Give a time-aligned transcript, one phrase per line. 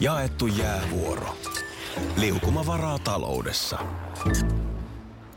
[0.00, 1.36] Jaettu jäävuoro.
[2.16, 3.78] Liukuma varaa taloudessa.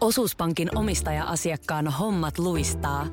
[0.01, 3.07] Osuuspankin omistaja-asiakkaan hommat luistaa.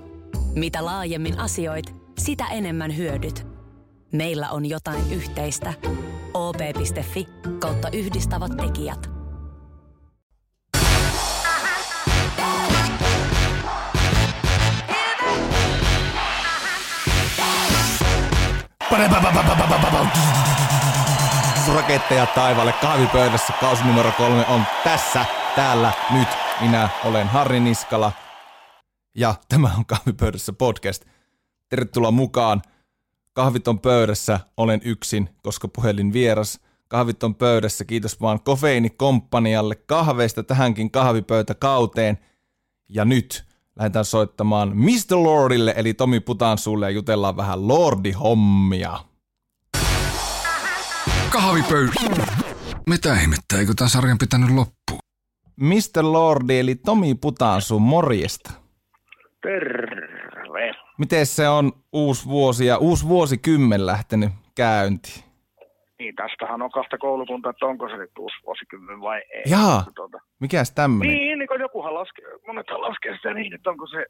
[0.54, 3.46] Mitä laajemmin asioit, sitä enemmän hyödyt.
[4.12, 5.74] Meillä on jotain yhteistä.
[6.34, 7.28] op.fi
[7.58, 9.18] kautta yhdistävät tekijät.
[21.74, 23.52] Raketteja taivaalle kahvipöydässä.
[23.60, 25.24] Kausi numero kolme on tässä,
[25.56, 26.28] täällä, nyt.
[26.60, 28.12] Minä olen Harri Niskala
[29.18, 31.04] ja tämä on Kahvipöydässä podcast.
[31.68, 32.62] Tervetuloa mukaan.
[33.32, 36.60] Kahvit on pöydässä, olen yksin, koska puhelin vieras.
[36.88, 42.18] Kahvit on pöydässä, kiitos vaan Kofeini komppanialle kahveista tähänkin kahvipöytäkauteen.
[42.88, 43.44] Ja nyt
[43.76, 45.16] lähdetään soittamaan Mr.
[45.16, 49.07] Lordille, eli Tomi Putansuulle ja jutellaan vähän Lordi-hommia.
[51.32, 51.88] Kahvipöy...
[52.86, 55.00] Mitä ihmettä, eikö tämän sarjan pitänyt loppuun?
[55.60, 56.02] Mr.
[56.12, 58.50] Lordi, eli Tomi Putansu, morjesta.
[59.42, 60.74] Terve.
[60.98, 65.24] Miten se on uusi vuosi ja uusi vuosikymmen lähtenyt käyntiin?
[65.98, 69.42] Niin, tästähän on kahta koulukuntaa, että onko se nyt uusi vuosikymmen vai ei.
[69.46, 69.84] Jaa.
[69.94, 71.14] Tuota, Mikäs tämmönen?
[71.14, 74.06] niin, niin kuin jokuhan laskee, monethan laskee sitä niin, että onko se,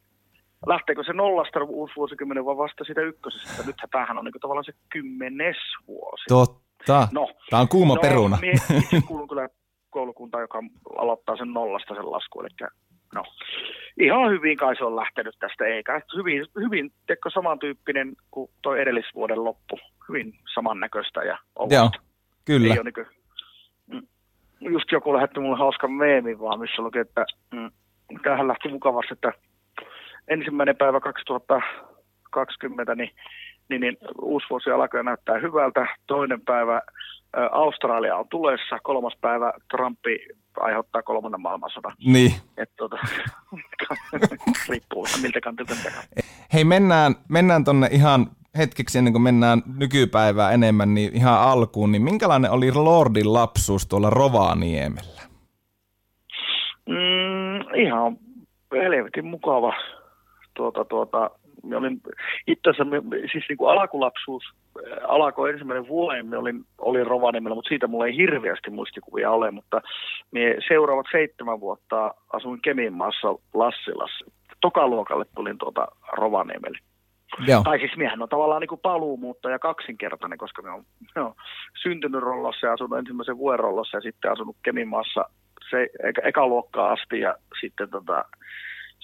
[0.66, 3.62] lähteekö se nollasta uusi vuosikymmenen vai vasta sitä ykkösestä.
[3.66, 6.24] Nythän tämähän on niin kuin tavallaan se kymmenes vuosi.
[6.28, 6.67] Totta.
[7.12, 7.28] No.
[7.50, 8.38] Tää on kuuma no, peruna.
[8.40, 9.48] Mie, itse kuulun kyllä
[9.90, 10.62] koulukuntaan, joka
[10.98, 12.48] aloittaa sen nollasta sen lasku, eli
[13.14, 13.22] no,
[14.00, 19.44] ihan hyvin kai se on lähtenyt tästä, eikä hyvin, hyvin teko samantyyppinen kuin toi edellisvuoden
[19.44, 21.72] loppu, hyvin samannäköistä ja ollut.
[21.72, 21.90] Joo,
[22.44, 22.74] kyllä.
[22.74, 23.06] Ei ole niin kuin,
[24.60, 27.70] just joku lähetti mulle hauskan meemin vaan, missä luki, että mm,
[28.22, 29.32] tämähän lähti mukavasti, että
[30.28, 33.10] ensimmäinen päivä 2020, niin,
[33.68, 35.86] niin, niin uusi vuosi alkaa näyttää hyvältä.
[36.06, 36.82] Toinen päivä
[37.52, 40.18] Australia on tulessa, kolmas päivä Trumpi
[40.60, 41.92] aiheuttaa kolmannen maailmansodan.
[42.04, 42.32] Niin.
[42.56, 42.96] Et, tota,
[44.68, 48.26] riippuu miltä kantilta mitä Hei, mennään, mennään tonne ihan
[48.58, 54.10] hetkeksi ennen kuin mennään nykypäivää enemmän, niin ihan alkuun, niin minkälainen oli Lordin lapsuus tuolla
[54.10, 55.22] Rovaniemellä?
[56.88, 58.16] Mm, ihan
[58.72, 59.74] helvetin mukava.
[60.54, 61.30] Tuota, tuota,
[61.62, 62.00] me olin
[62.46, 67.54] itse asiassa, me- siis niin kuin alkulapsuus äh, alkoi ensimmäinen vuoden, me olin, olin Rovaniemellä,
[67.54, 69.80] mutta siitä mulla ei hirveästi muistikuvia ole, mutta
[70.30, 74.24] me seuraavat seitsemän vuotta asuin Keminmaassa Lassilassa.
[74.60, 76.78] Tokaluokalle tulin tuota Rovaniemelle.
[77.46, 77.62] Joo.
[77.62, 81.34] Tai siis miehän on tavallaan niin kuin paluumuuttaja kaksinkertainen, koska me on, me on
[81.82, 85.24] syntynyt Rollossa ja asunut ensimmäisen vuoden Rollossa ja sitten asunut Keminmaassa
[85.70, 88.24] se eka, eka luokkaa asti ja sitten, tota,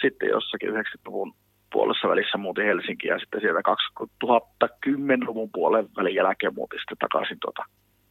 [0.00, 1.34] sitten jossakin 90-luvun
[1.74, 7.62] puolessa välissä muutin Helsinkiin ja sitten sieltä 2010-luvun puolen välin jälkeen muutin sitten takaisin tota,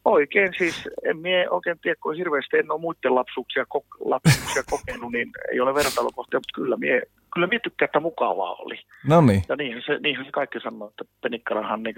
[0.05, 5.11] Oikein siis, en mie oikein tiedä, kun hirveästi en ole muiden lapsuuksia, ko- lapsuuksia kokenut,
[5.11, 7.01] niin ei ole vertailukohtia, mutta kyllä mie,
[7.33, 8.79] kyllä mie tykkään, että mukavaa oli.
[9.07, 9.43] No niin.
[9.49, 11.95] Ja niinhän se, niinhän se kaikki sanoo, että Penikkarahan niin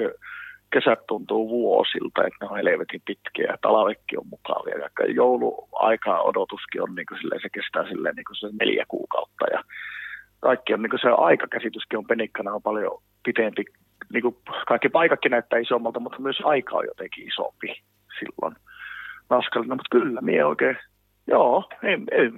[0.73, 4.77] kesät tuntuu vuosilta, että ne on helvetin pitkiä ja talvekki on mukavia.
[4.77, 9.45] Ja jouluaikaa odotuskin on niin kuin, silleen, se kestää silleen, niin kuin se neljä kuukautta.
[9.53, 9.63] Ja
[10.45, 13.65] kaikki on niin kuin se aikakäsityskin on Penikkana on paljon pitempi.
[14.13, 14.35] Niin kuin
[14.67, 17.67] kaikki paikatkin näyttää isommalta, mutta myös aika on jotenkin isompi
[18.19, 18.55] silloin
[19.29, 19.75] naskalina.
[19.75, 20.77] Mutta kyllä, mie oikein
[21.27, 22.31] Joo, ei, ei.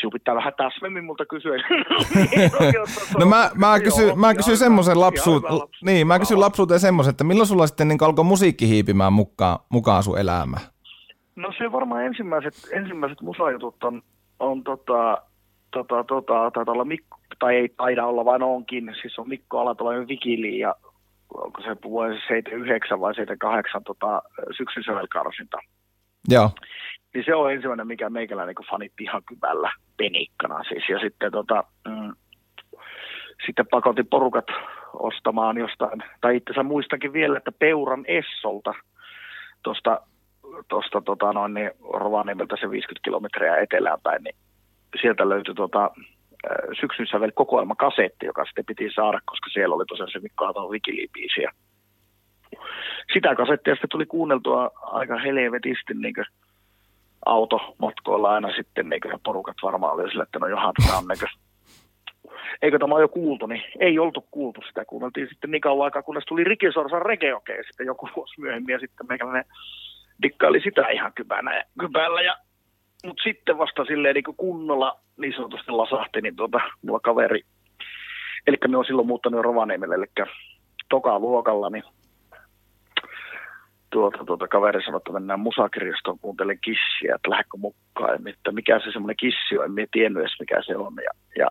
[0.00, 1.56] sinun pitää vähän täsmemmin multa kysyä.
[3.18, 5.82] No mä, mä kysyn, Joo, mä kysyn semmoisen lapsuut, lapsuus.
[5.84, 10.02] niin, mä kysyn lapsuuteen semmoisen, että milloin sulla sitten niin alkoi musiikki hiipimään mukaan, mukaan
[10.02, 10.62] sun elämään?
[11.36, 14.02] No se varmaan ensimmäiset, ensimmäiset musajutut on,
[14.40, 15.22] on tota,
[15.72, 18.94] tota, tota, taitaa olla Mikko, tai ei taida olla, vaan onkin.
[19.00, 20.74] Siis on Mikko Alatalojen Vikili ja
[21.34, 24.22] onko se vuosi 79 vai 78 tota,
[24.56, 25.58] syksyn sävelkarsinta.
[26.28, 26.50] Joo,
[27.14, 30.88] Niin se on ensimmäinen, mikä meikäläinen niin fanitti ihan kyvällä penikkana siis.
[30.88, 32.12] Ja sitten tota, mm,
[33.46, 34.46] sitten pakotin porukat
[34.92, 38.74] ostamaan jostain, tai itse asiassa muistankin vielä, että Peuran Essolta
[39.62, 40.00] tuosta
[40.68, 44.36] tosta, tota noin, niin Rovaniemeltä se 50 kilometriä etelään päin, niin
[45.00, 45.90] sieltä löytyi tota,
[46.80, 51.40] syksyn sävel kokoelmakasetti, joka sitten piti saada, koska siellä oli tosiaan se Mikko Aaton Wikilibiisi.
[53.12, 56.14] Sitä kasettia sitten tuli kuunneltua aika helvetisti niin
[57.26, 61.42] automatkoilla aina sitten, niin ja porukat varmaan oli sille, että no johan tämä on niin
[62.62, 64.84] eikö tämä jo kuultu, niin ei oltu kuultu sitä.
[64.84, 67.02] Kuunneltiin sitten niin kauan aikaa, kunnes tuli Riki Sorsan
[67.66, 69.44] sitten joku vuosi myöhemmin ja sitten meikäläinen
[70.22, 72.22] dikkaili sitä ihan kypänä ja, kypällä.
[72.22, 72.36] Ja,
[73.06, 77.40] mutta sitten vasta silleen niin kunnolla niin sanotusti lasahti, niin tuota, mulla kaveri,
[78.46, 80.26] eli me on silloin muuttanut Rovaniemelle, eli
[80.88, 81.84] toka luokalla, niin
[83.90, 88.28] tuota, tuota, kaveri sanoi, että mennään musakirjastoon kuuntelemaan kissiä, että lähdekö mukaan.
[88.28, 90.94] Että mikä se semmoinen kissi on, en minä tiennyt edes mikä se on.
[91.04, 91.48] Ja, ja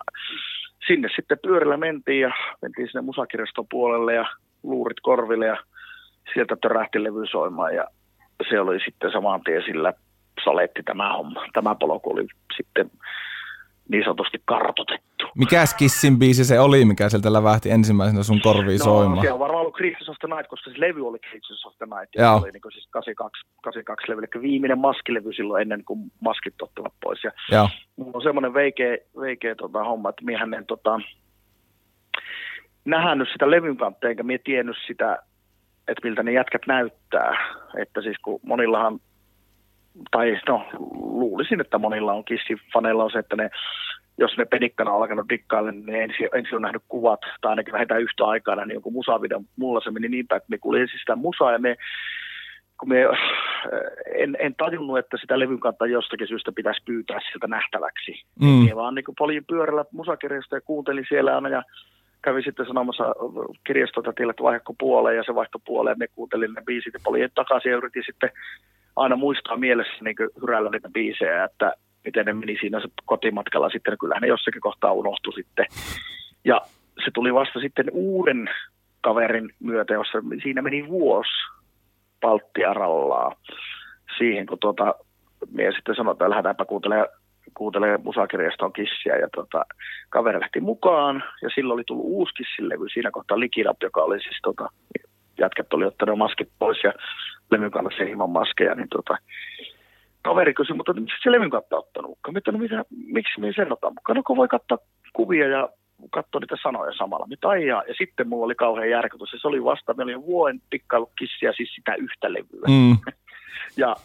[0.88, 2.32] sinne sitten pyörällä mentiin ja
[2.62, 4.26] mentiin sinne musakirjaston puolelle ja
[4.64, 5.58] luurit korville ja
[6.34, 7.88] sieltä törähti levy soimaan ja
[8.50, 9.94] se oli sitten saman tien sillä
[10.44, 11.46] saletti tämä homma.
[11.54, 12.28] Tämä polku oli
[12.58, 12.92] sitten
[13.90, 15.26] niin sanotusti kartotettu.
[15.38, 19.22] Mikä Kissin biisi se oli, mikä sieltä lävähti ensimmäisenä sun korviin no, soimaan?
[19.22, 21.86] se on varmaan ollut Creatures of the Night, koska se levy oli Creatures of the
[21.86, 22.16] Night.
[22.16, 26.62] Ja se oli niin siis 82, 82 levy, eli viimeinen maskilevy silloin ennen kuin maskit
[26.62, 27.24] ottivat pois.
[27.24, 27.70] Ja Joo.
[27.96, 31.00] mulla on semmoinen veikeä, veikeä tota, homma, että miehän en tota,
[32.86, 35.20] nähnyt sitä levyn kantta, enkä mie tiennyt sitä,
[35.88, 37.38] että miltä ne jätkät näyttää.
[37.78, 39.00] Että siis kun monillahan,
[40.12, 43.50] tai no luulisin, että monilla on kissifaneilla on se, että ne,
[44.18, 47.74] jos ne penikkana on alkanut dikkaille, niin ne ensin, ensin on nähnyt kuvat, tai ainakin
[47.74, 49.42] vähintään yhtä aikaa, niin joku musavideo.
[49.58, 51.76] Mulla se meni niin päin, että me kuulin ensin sitä musaa, ja me,
[52.80, 53.02] kun me,
[54.16, 58.24] en, en tajunnut, että sitä levyn kantaa jostakin syystä pitäisi pyytää sieltä nähtäväksi.
[58.42, 58.48] Mm.
[58.48, 58.76] Mm.
[58.76, 61.64] vaan niin poljin pyörällä musakirjasta ja kuuntelin siellä aina ja
[62.22, 63.04] kävin sitten sanomassa
[63.64, 66.00] kirjastotätille, että vaihko puoleen ja se vaihto puoleen.
[66.00, 68.30] Me kuuntelin ne biisit ja poljin takaisin ja yritin sitten
[68.96, 71.74] aina muistaa mielessä niin hyrällä niitä biisejä, että
[72.06, 73.98] miten ne meni siinä kotimatkalla sitten.
[73.98, 75.66] Kyllähän ne jossakin kohtaa unohtui sitten.
[76.46, 76.62] Ja
[77.06, 78.50] se tuli vasta sitten uuden
[79.02, 81.32] kaverin myötä, jossa siinä meni vuosi
[82.22, 83.36] Baltia rallaa
[84.18, 84.96] siihen, kun tuota,
[85.52, 87.08] mies sitten sanoi, että lähdetäänpä kuuntelemaan
[87.54, 89.66] kuuntelee musakirjaston kissiä ja tota,
[90.10, 94.40] kaveri lähti mukaan ja silloin oli tullut uusi kissilevy siinä kohtaa Likidap, joka oli siis
[94.44, 94.70] tota,
[95.40, 96.94] jätkät oli ottanut maskit pois ja
[97.72, 99.18] kannassa ilman maskeja, niin tota,
[100.22, 102.34] kaveri kysyi, mutta miksi se levyn katta ottanut mukaan?
[102.34, 104.16] Mitä, no mitä, miksi minä sen otan mukaan?
[104.16, 104.78] No kun voi katsoa
[105.14, 105.70] kuvia ja
[106.10, 107.28] katsoa niitä sanoja samalla.
[107.28, 107.84] Mitä aijaa.
[107.88, 109.30] Ja sitten mulla oli kauhean järkytys.
[109.42, 112.68] Se oli vasta, meillä oli vuoden tikkailu kissiä, siis sitä yhtä levyä.
[112.68, 112.98] Mm.
[113.82, 113.96] ja,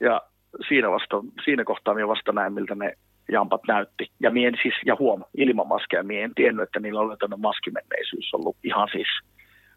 [0.00, 0.20] ja
[0.68, 2.92] siinä, vasta, siinä kohtaa minä vasta näin, miltä ne
[3.32, 4.10] jampat näytti.
[4.20, 8.34] Ja mien siis, ja huom, ilman maskeja, mie en tiennyt, että niillä oli tämmöinen maskimenneisyys
[8.34, 9.08] ollut ihan siis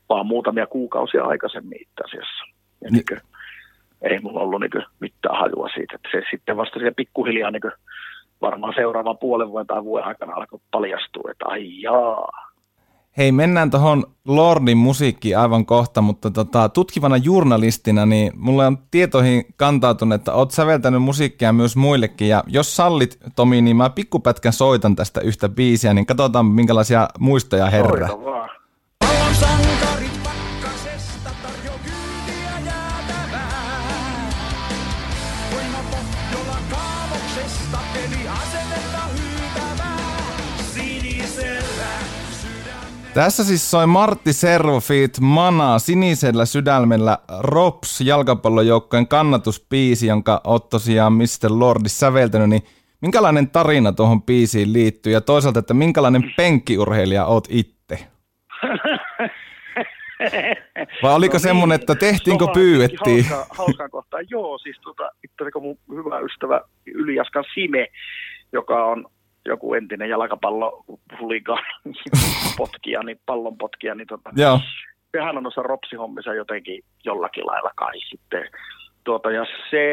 [0.09, 2.54] vaan muutamia kuukausia aikaisemmin itse asiassa.
[2.85, 3.03] Ja niin.
[3.09, 3.21] niin
[4.01, 5.95] ei mulla ollut niin mitään hajua siitä.
[5.95, 7.61] Että se sitten vasta siellä pikkuhiljaa niin
[8.41, 12.29] varmaan seuraavan puolen vuoden tai vuoden aikana alkoi paljastua, että ai jaa.
[13.17, 19.45] Hei, mennään tuohon Lordin musiikkiin aivan kohta, mutta tota, tutkivana journalistina, niin mulle on tietoihin
[19.57, 24.95] kantautunut, että oot säveltänyt musiikkia myös muillekin, ja jos sallit, Tomi, niin mä pikkupätkän soitan
[24.95, 28.07] tästä yhtä biisiä, niin katsotaan minkälaisia muistoja herää.
[28.07, 28.49] Soita vaan.
[43.15, 45.11] Tässä siis soi Martti Servo feat.
[45.21, 51.49] Mana sinisellä sydämellä Rops jalkapallojoukkojen kannatuspiisi, jonka oot tosiaan Mr.
[51.49, 52.61] Lordi säveltänyt, niin
[53.01, 58.07] minkälainen tarina tuohon biisiin liittyy ja toisaalta, että minkälainen penkkiurheilija oot itse?
[61.03, 63.25] Vai oliko semmoinen, että tehtiinkö Tuohon pyydettiin?
[63.25, 64.19] Hauskaa, hauskaa kohtaa.
[64.29, 67.87] Joo, siis tota, itse mun hyvä ystävä Yliaskan Sime,
[68.53, 69.05] joka on
[69.45, 70.85] joku entinen jalkapallo
[72.57, 74.59] potkija, niin pallon potkija, niin tota, Joo.
[75.11, 78.49] sehän on osa ropsihommissa jotenkin jollakin lailla kai sitten.
[79.03, 79.85] Tuota, ja se,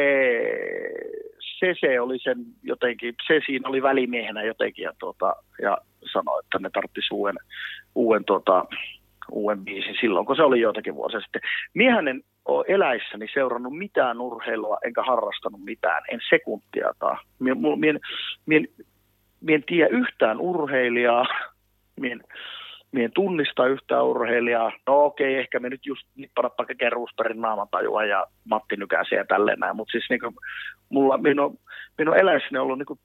[1.59, 5.79] se, se oli sen jotenkin, se siinä oli välimiehenä jotenkin ja, tuota, ja
[6.13, 7.37] sanoi, että ne tarvitsisi uuden,
[7.95, 8.65] uuden, tuota,
[9.31, 11.41] uuden biisin silloin, kun se oli joitakin vuosia sitten.
[11.75, 17.19] Miehän en ole eläissäni seurannut mitään urheilua, enkä harrastanut mitään, en sekuntiakaan.
[17.39, 18.01] Mie, mie, mie,
[18.47, 18.61] mie,
[19.43, 21.27] mie en tiedä yhtään urheilijaa,
[22.01, 22.21] mie en,
[22.93, 24.73] mie en tunnista yhtään urheilijaa.
[24.87, 29.77] No okei, ehkä me nyt just nippanappa Rusperin naamantajua ja Matti Nykäsiä ja tälleen näin,
[29.77, 30.33] mutta siis niinku,
[30.89, 31.59] mulla, minun,
[31.99, 32.15] minun
[32.53, 32.99] on ollut niinku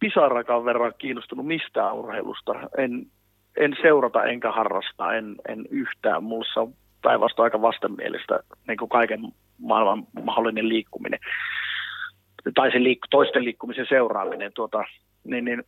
[0.00, 2.52] pisarakaan verran kiinnostunut mistään urheilusta.
[2.78, 3.06] En,
[3.56, 6.24] en seurata enkä harrasta, en, en yhtään.
[6.24, 6.72] Mulla on
[7.02, 9.20] päinvastoin aika vastenmielistä niin kuin kaiken
[9.58, 11.20] maailman mahdollinen liikkuminen.
[12.54, 14.52] Tai se liik- toisten liikkumisen seuraaminen.
[14.54, 14.84] Tuota,
[15.30, 15.62] niin, niin,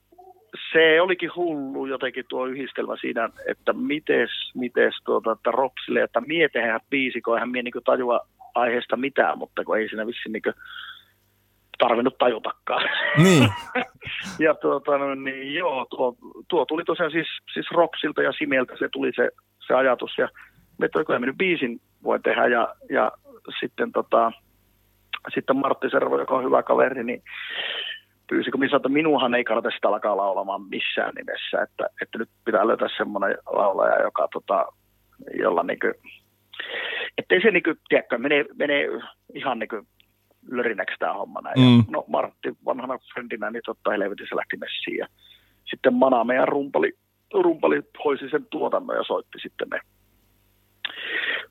[0.72, 6.48] se olikin hullu jotenkin tuo yhdistelmä siinä, että mites, mites tuota, että Ropsille, että mie
[6.48, 8.20] tehdään biisi, kun eihän mie niin tajua
[8.54, 10.54] aiheesta mitään, mutta kun ei siinä vissiin niin
[11.78, 12.90] tarvinnut tajutakaan.
[13.16, 13.48] Niin.
[14.46, 16.14] ja tuota, no, niin joo, tuo,
[16.48, 19.30] tuo, tuli tosiaan siis, siis Ropsilta ja Simeltä se tuli se,
[19.66, 20.28] se ajatus ja
[20.78, 23.12] me toikoimme nyt biisin voi tehdä ja, ja
[23.60, 24.32] sitten tota,
[25.34, 27.22] sitten Martti Servo, joka on hyvä kaveri, niin
[28.30, 32.18] pyysi, kun minä sanoin, että minuhan ei kannata sitä alkaa laulamaan missään nimessä, että, että
[32.18, 34.66] nyt pitää löytää semmoinen laulaja, joka tota,
[35.34, 35.94] jolla niin kuin,
[37.18, 38.88] Että ei se niinku, tiedätkö, menee, menee
[39.34, 39.86] ihan niinku
[40.50, 41.60] lörinäksi tämä homma näin.
[41.60, 41.84] Mm.
[41.90, 45.06] No Martti vanhana friendinä, niin totta helvetissä lähti messiin ja
[45.70, 46.92] sitten Mana meidän rumpali,
[47.34, 49.80] rumpali hoisi sen tuotannon ja soitti sitten ne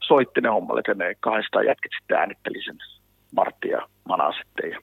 [0.03, 2.77] soitti ne hommalle, että ne kahdestaan jätket sitten äänitteli sen
[3.35, 4.71] Martti ja Mana sitten.
[4.71, 4.79] Ja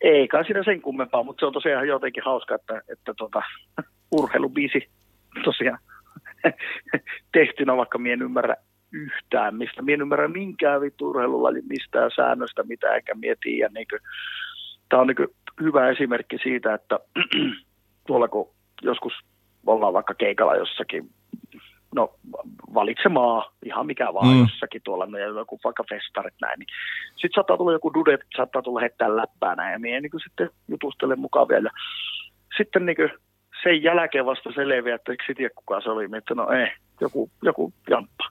[0.00, 3.42] ei kai siinä sen kummempaa, mutta se on tosiaan jotenkin hauska, että, että tota,
[4.18, 4.88] urheilubiisi
[5.44, 5.78] tosiaan
[7.32, 8.56] tehtynä, vaikka mie en ymmärrä
[8.92, 9.82] yhtään mistä.
[9.82, 13.50] Mie en ymmärrä minkään vittu urheilulajin mistään säännöstä, mitä eikä mieti.
[13.50, 13.86] Niin
[14.88, 15.28] Tämä on niin
[15.60, 17.00] hyvä esimerkki siitä, että
[18.06, 18.50] tuolla kun
[18.82, 19.12] joskus
[19.66, 21.10] ollaan vaikka keikalla jossakin,
[21.94, 22.14] no
[22.74, 24.40] valitse maa, ihan mikä vaan Mm.
[24.40, 26.66] jossakin tuolla, no, joku vaikka festarit näin, niin
[27.12, 31.20] sitten saattaa tulla joku dude, saattaa tulla heittää läppää näin, ja mie niin sitten jutustelen
[31.20, 31.70] mukaan vielä.
[32.56, 32.96] Sitten niin
[33.62, 37.30] sen jälkeen vasta selviää, että eikö se tiedä kuka se oli, että no ei, joku,
[37.42, 38.28] joku jamppa.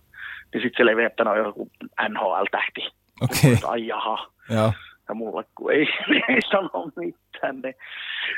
[0.53, 1.69] Niin sitten selviää, että no joku
[2.09, 2.81] NHL-tähti.
[3.21, 4.27] Okei, Että Ai jaha.
[4.49, 4.71] joo.
[5.09, 5.87] Ja mulle kun ei,
[6.29, 7.61] ei sano mitään.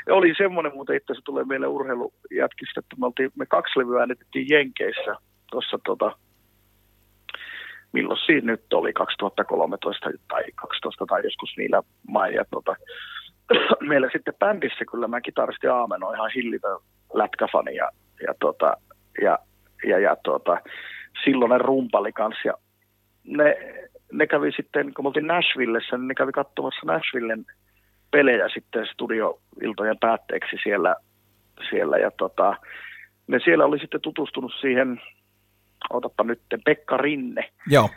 [0.06, 4.00] Ja oli semmoinen muuten, että se tulee meille urheilujätkistä, että me, oltiin, me kaksi levyä
[4.00, 5.16] äänitettiin Jenkeissä
[5.50, 6.16] tuossa tota,
[7.92, 12.34] milloin siinä nyt oli, 2013 tai 12 tai joskus niillä main.
[12.34, 12.76] Ja tota,
[13.88, 16.78] meillä sitten bändissä kyllä mä kitaristi Aamen on ihan hillitön
[17.14, 17.88] lätkäfani ja,
[18.26, 18.76] ja, tota,
[19.22, 19.38] ja,
[19.84, 20.60] ja, ja tota,
[21.24, 22.48] silloinen rumpali kanssa.
[22.48, 22.54] Ja
[23.24, 23.56] ne,
[24.12, 27.46] ne kävi sitten, kun me oltiin Nashvillessä, niin ne kävi katsomassa Nashvillen
[28.10, 30.96] pelejä sitten studioiltojen päätteeksi siellä,
[31.70, 32.56] siellä ja tota,
[33.26, 35.00] ne siellä oli sitten tutustunut siihen,
[35.90, 37.88] otapa nyt, Pekka Rinne Joo,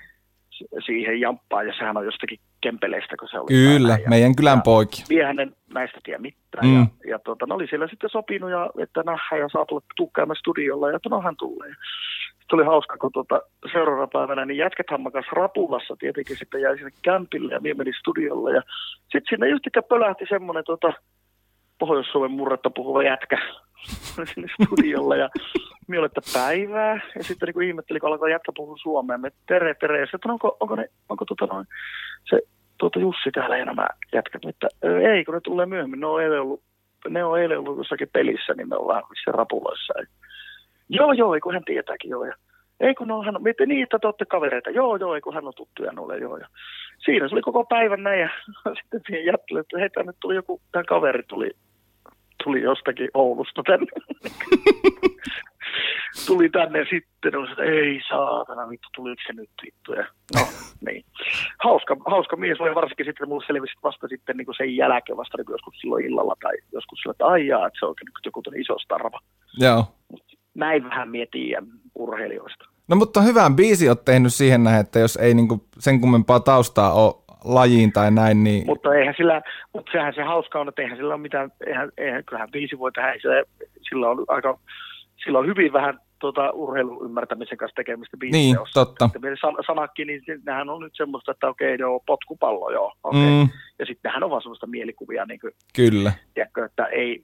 [0.58, 3.48] si- siihen jamppaan, ja sehän on jostakin Kempeleistä, kun se oli.
[3.48, 5.04] kyllä, täällä, ja, meidän kylän ja poiki.
[5.10, 5.36] Miehän
[5.74, 6.68] näistä tiedä mitään.
[6.68, 6.76] Mm.
[6.76, 10.36] Ja, ja tota, ne oli siellä sitten sopinut, ja, että nähdään ja saa tulla tukkeamaan
[10.36, 11.76] studiolla, ja että no hän tulee.
[12.54, 13.42] Sitten oli hauska, kun tota,
[13.72, 18.54] seuraavana päivänä niin jätkethän makas rapulassa tietenkin sitten jäi sinne kämpille ja minä menin studiolle.
[18.54, 18.62] Ja
[19.02, 20.94] sitten sinne yhtäkkiä pölähti semmoinen tota,
[21.80, 23.38] Pohjois-Suomen murretta puhuva jätkä
[24.34, 25.30] sinne studiolle ja
[25.88, 26.94] minä olin, että päivää.
[27.16, 30.00] Ja sitten niin ihmettelin, kun alkoi jätkä puhua suomea, me tere, tere.
[30.00, 31.68] Ja sitten onko, onko, ne, onko tota noin,
[32.30, 32.40] se
[32.78, 36.24] tuota Jussi täällä ja nämä jätkät, että "Ö, ei, kun ne tulee myöhemmin, ne on
[36.24, 36.62] eilen ollut,
[37.10, 39.94] ne on eilen ollut jossakin pelissä, niin me ollaan vissiin rapuloissa.
[40.00, 40.06] Ja,
[40.90, 42.26] joo, joo, ei kun hän tietääkin, joo.
[42.26, 42.34] Ja,
[42.80, 45.48] ei kun no, hän on, miten että te olette kavereita, joo, joo, ei kun hän
[45.48, 46.38] on tuttuja nuolle, joo.
[46.38, 46.48] Ja
[47.06, 48.30] siinä se oli koko päivän näin ja
[48.82, 51.52] sitten siihen jättelin, että hei, tänne tuli joku, tämä kaveri tuli,
[52.44, 53.92] tuli jostakin Oulusta tänne.
[56.28, 59.94] tuli tänne sitten, oli, että ei saatana, vittu, tuliko se nyt vittu.
[59.94, 60.42] Ja, no,
[60.88, 61.06] niin.
[61.64, 65.38] Hauska, hauska mies oli varsinkin sitten, mulle selvisi vasta sitten niin kuin sen jälkeen, vasta
[65.38, 68.06] niin kuin joskus silloin illalla tai joskus sillä, että ai jaa, että se on oikein
[68.06, 69.20] niin joku iso starva.
[69.60, 69.86] Joo.
[70.56, 71.56] Näin vähän mietin
[71.96, 72.66] urheilijoista.
[72.88, 76.94] No mutta hyvän biisi oot tehnyt siihen näin, että jos ei niinku sen kummempaa taustaa
[76.94, 79.42] ole lajiin tai näin, niin Mutta eihän sillä,
[79.74, 82.92] mutta sehän se hauska on, että eihän sillä ole mitään, eihän, eihän kyllähän viisi voi
[82.92, 83.44] tehdä, se,
[83.90, 84.60] sillä on aika,
[85.24, 88.86] sillä on hyvin vähän tuota, urheilun ymmärtämisen kanssa tekemistä Niin, biisiteossa.
[88.86, 89.10] totta.
[89.42, 93.22] San- sanakki, niin nehän on nyt semmoista, että okei, joo, potkupallo, joo, okei.
[93.22, 96.12] mm, Ja sitten nehän on vaan semmoista mielikuvia, niin kuin, kyllä.
[96.34, 97.24] tiedätkö, että, ei,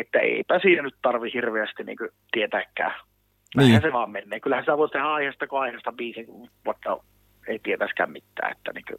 [0.00, 2.92] että eipä siinä nyt tarvi hirveästi niin kuin, tietääkään.
[2.92, 3.56] Niin.
[3.56, 4.40] Näinhän se vaan menee.
[4.40, 6.26] Kyllähän sitä voi tehdä aiheesta kuin aiheesta biisin,
[6.66, 7.00] vaikka
[7.48, 8.52] ei tietäisikään mitään.
[8.52, 8.98] Että niin kuin,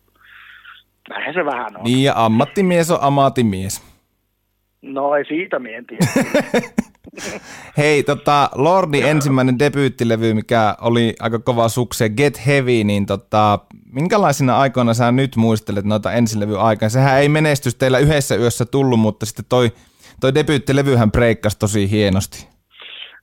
[1.10, 1.84] näinhän se vähän on.
[1.84, 3.96] Niin ja ammattimies on ammattimies.
[4.82, 6.06] No ei siitä mie en tiedä.
[7.78, 13.60] Hei, tota, Lordin ensimmäinen debyyttilevy, mikä oli aika kova sukse, Get Heavy, niin tota,
[13.92, 16.90] minkälaisina aikoina sä nyt muistelet noita ensilevy aikaa?
[16.90, 19.72] Sehän ei menestys teillä yhdessä yössä tullut, mutta sitten toi,
[20.22, 22.48] toi debyyttilevyhän breikkasi tosi hienosti.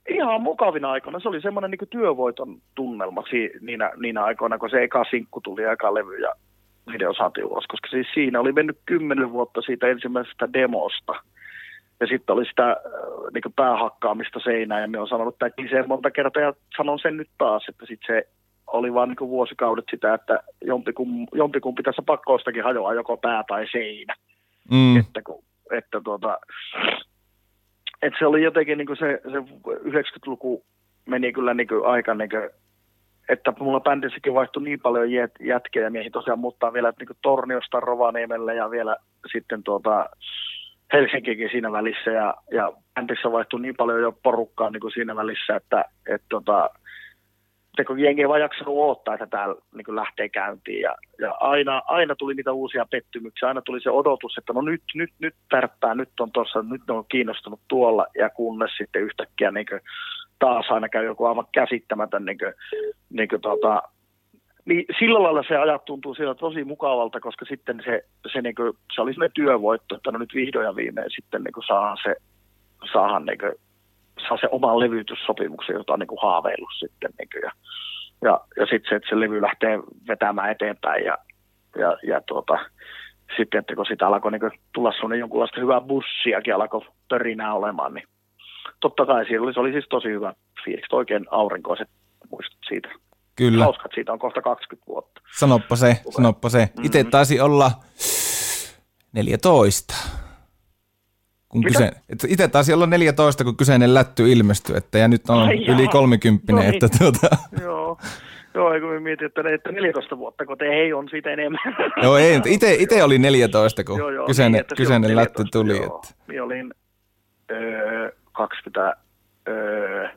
[0.09, 1.19] Ihan mukavina aikoina.
[1.19, 3.23] Se oli semmoinen niin työvoiton tunnelma
[3.61, 6.33] niinä, niinä aikoina, kun se eka sinkku tuli ja eka levy ja
[6.91, 11.13] video saatiin ulos, koska siis siinä oli mennyt kymmenen vuotta siitä ensimmäisestä demosta.
[11.99, 12.77] Ja sitten oli sitä
[13.33, 17.29] niin päähakkaamista seinään ja me on sanonut tämän kliseen monta kertaa ja sanon sen nyt
[17.37, 18.27] taas, että sitten se
[18.67, 24.15] oli vaan niin vuosikaudet sitä, että jompikum, jompikumpi tässä pakkoostakin hajoaa joko pää tai seinä
[24.71, 25.43] Mm, että, kun,
[25.77, 26.37] että tuota,
[28.01, 29.37] että se oli jotenkin niin kuin se, se
[29.67, 30.65] 90-luku
[31.05, 32.49] meni kyllä niin kuin aika niin kuin,
[33.29, 37.79] että mulla bändissäkin vaihtui niin paljon jät, jätkejä miehiä tosiaan muuttaa vielä niin kuin Torniosta
[37.79, 38.97] Rovaniemelle ja vielä
[39.31, 40.09] sitten tuota
[40.93, 45.55] Helsinkikin siinä välissä ja, ja bändissä vaihtui niin paljon jo porukkaa niin kuin siinä välissä,
[45.55, 46.69] että, että tota,
[47.73, 50.81] että kun jengi ei vaan jaksanut odottaa, että täällä niin lähtee käyntiin.
[50.81, 54.83] Ja, ja aina, aina tuli niitä uusia pettymyksiä, aina tuli se odotus, että no nyt,
[54.95, 58.05] nyt, nyt tärppää, nyt on tuossa, nyt on kiinnostunut tuolla.
[58.15, 59.81] Ja kunnes sitten yhtäkkiä niin kuin,
[60.39, 62.53] taas aina käy joku aivan käsittämätön niin kuin,
[63.09, 63.81] niin kuin, tota,
[64.65, 68.73] niin sillä lailla se ajat tuntuu siellä tosi mukavalta, koska sitten se, se, niin kuin,
[68.95, 72.15] se oli sellainen työvoitto, että no nyt vihdoin ja viimein sitten niin saadaan se,
[72.93, 73.51] saadaan niin kuin,
[74.27, 77.11] saa se oman levytyssopimuksen, jota on niin kuin haaveillut sitten.
[77.19, 77.51] Niin kuin, ja,
[78.23, 81.17] ja, ja sitten se, että se levy lähtee vetämään eteenpäin ja,
[81.77, 82.57] ja, ja tuota,
[83.37, 88.07] sitten, että kun sitä alkoi niin tulla sellainen jonkunlaista hyvää bussiakin alkoi törinää olemaan, niin
[88.79, 90.33] totta kai siellä oli, se oli siis tosi hyvä
[90.65, 91.89] fiilis, oikein aurinkoiset
[92.31, 92.89] muistot siitä.
[93.35, 93.63] Kyllä.
[93.63, 95.21] Hauskat siitä on kohta 20 vuotta.
[95.37, 96.69] Sanoppa se, sanoppa se.
[96.83, 97.71] Itse taisi olla
[99.13, 99.93] 14.
[101.53, 101.79] Kun Mitä?
[101.79, 105.65] kyse, että itse taisi olla 14, kun kyseinen lätty ilmestyi, että ja nyt on Ai
[105.65, 106.73] yli 30, No niin.
[106.73, 107.27] että tuota,
[107.61, 107.97] Joo.
[108.53, 111.59] Joo, kun mä mietin, että, että 14 vuotta, kun te ei on siitä enemmän.
[112.03, 115.59] joo ei, itse, itse oli 14, kun Joo, joo, kyseinen, niin, kyseinen silloin lätty 14,
[115.59, 115.77] tuli.
[115.77, 116.01] Joo.
[116.03, 116.15] Että.
[116.27, 116.73] Minä olin
[117.51, 118.95] öö, 20,
[119.47, 120.07] öö,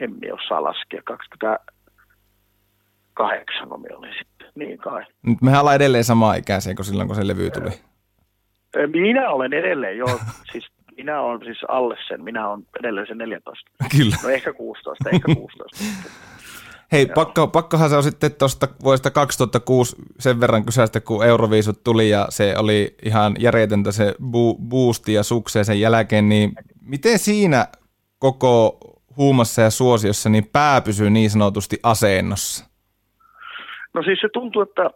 [0.00, 5.04] en minä osaa laskea, 28 on minä olin sitten, niin kai.
[5.22, 7.66] Nyt mehän ollaan edelleen samaa ikäisiä kuin silloin, kun se levy tuli.
[7.68, 7.74] Öö,
[8.92, 10.20] Minä olen edelleen, joo,
[10.52, 10.66] siis
[10.96, 13.70] minä olen siis alle sen, minä olen edelleen sen 14.
[13.96, 14.16] Kyllä.
[14.22, 15.84] No ehkä 16, ehkä 16.
[16.92, 22.10] Hei, pakko, pakkohan se on sitten tuosta vuodesta 2006 sen verran kysäistä, kun Euroviisut tuli
[22.10, 27.66] ja se oli ihan järjetöntä se bu- boosti ja sukseen sen jälkeen, niin miten siinä
[28.18, 28.78] koko
[29.16, 32.64] huumassa ja suosiossa niin pää pysyy niin sanotusti asennossa?
[33.94, 34.90] No siis se tuntuu, että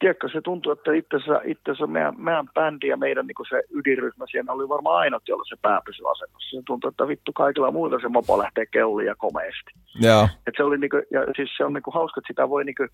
[0.00, 3.62] tiedätkö, se tuntuu, että itse asiassa, itse asiassa meidän, meidän bändi ja meidän niin se
[3.70, 6.56] ydinryhmä siinä oli varmaan ainut, jolla se pää pysyi asennossa.
[6.56, 9.70] Se tuntuu, että vittu kaikilla muilla se mopo lähtee keuliin ja komeasti.
[10.00, 12.86] Joo, Et se oli niinku, ja siis se on niinku hauska, että sitä voi niinku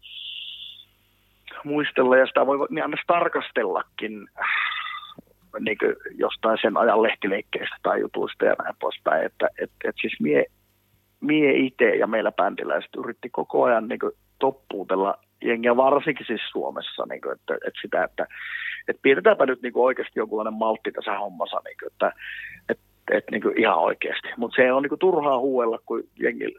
[1.65, 4.47] muistella ja sitä voi niin aina tarkastellakin äh,
[5.61, 9.27] niinku jostain sen ajan lehtileikkeistä tai jutuista ja näin poispäin.
[9.27, 10.45] Että et, et siis mie,
[11.21, 17.31] mie itse ja meillä bändiläiset yritti koko ajan niinku toppuutella jengiä, varsinkin siis Suomessa, niinku,
[17.31, 18.27] että, että sitä, että
[18.89, 22.13] et pidetäänpä nyt niinku oikeasti jonkunlainen maltti tässä hommassa, niinku, että
[22.69, 22.79] et,
[23.11, 24.29] et niinku ihan oikeasti.
[24.37, 26.57] Mutta se on niinku turhaa huuella, kun jengi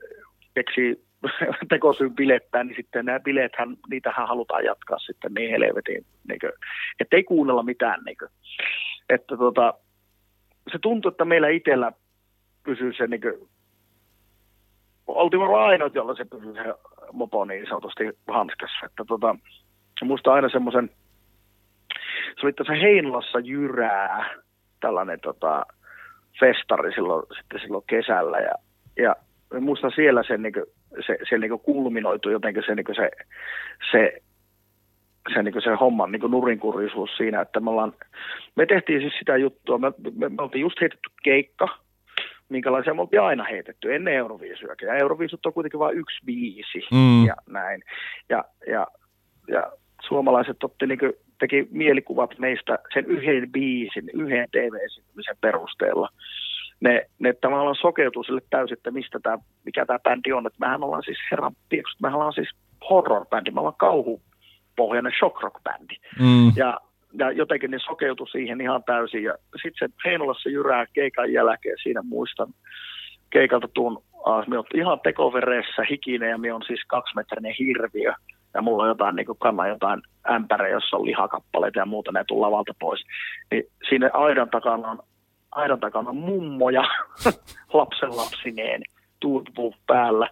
[0.54, 1.04] keksii
[1.69, 6.39] tekosyyn bilettää, niin sitten nämä bilethän, niitähän halutaan jatkaa sitten niin helvetin, niin
[6.99, 8.04] että ei kuunnella mitään.
[8.06, 8.30] Niin kuin.
[9.10, 9.73] Että tota,
[10.71, 11.91] se tuntuu, että meillä itsellä
[12.63, 13.49] pysyy se niin kuin,
[15.08, 16.73] oltiin varmaan ainoat, jolla se pysyy se
[17.13, 18.86] mopo niin sanotusti hanskassa.
[18.86, 19.36] Että tota,
[20.04, 20.89] muista aina semmoisen,
[22.39, 24.36] se oli tässä Heinolassa Jyrää,
[24.80, 25.65] tällainen tota,
[26.39, 28.38] festari silloin, sitten silloin kesällä.
[28.38, 28.54] Ja,
[28.98, 29.15] ja
[29.54, 30.65] mä muistan siellä sen, niin kuin,
[31.08, 33.12] se, se niin kulminoitu jotenkin se, niin se,
[33.91, 34.22] se,
[35.34, 37.93] se, niin se homman niin nurinkurisuus siinä, että me ollaan,
[38.56, 41.67] me tehtiin siis sitä juttua, me, me, me oltiin just heitetty keikka,
[42.49, 44.88] minkälaisia me oltiin aina heitetty ennen Euroviisujakin.
[44.88, 47.25] Ja Euroviisut on kuitenkin vain yksi biisi Mm.
[47.25, 47.81] ja näin.
[48.29, 48.88] Ja, ja,
[49.47, 56.09] ja suomalaiset otti niin kuin, teki mielikuvat meistä sen yhden biisin, yhden TV-esiintymisen perusteella.
[56.79, 60.47] Ne, ne tavallaan sokeutui sille täysin, että mistä tää, mikä tämä bändi on.
[60.47, 62.49] Että mehän ollaan siis herran piekset, mehän ollaan siis
[62.89, 65.95] horror-bändi, me ollaan kauhupohjainen shock rock-bändi.
[66.19, 66.51] mm.
[66.55, 66.79] Ja,
[67.13, 69.24] ja jotenkin ne sokeutui siihen ihan täysin.
[69.24, 72.48] Ja sitten se Heinolassa jyrää keikan jälkeen, siinä muistan
[73.30, 78.13] keikalta tuun, ah, me ihan tekoveressä hikinen ja me on siis kaksimetrinen hirviö.
[78.54, 82.41] Ja mulla on jotain, niin kannan jotain ämpärejä, jossa on lihakappaleita ja muuta, ne tuu
[82.41, 83.02] lavalta pois.
[83.52, 85.00] Niin siinä aidan takana on,
[85.52, 86.84] aidan takana on mummo ja
[87.74, 88.82] lapsen lapsineen
[89.88, 90.30] päällä.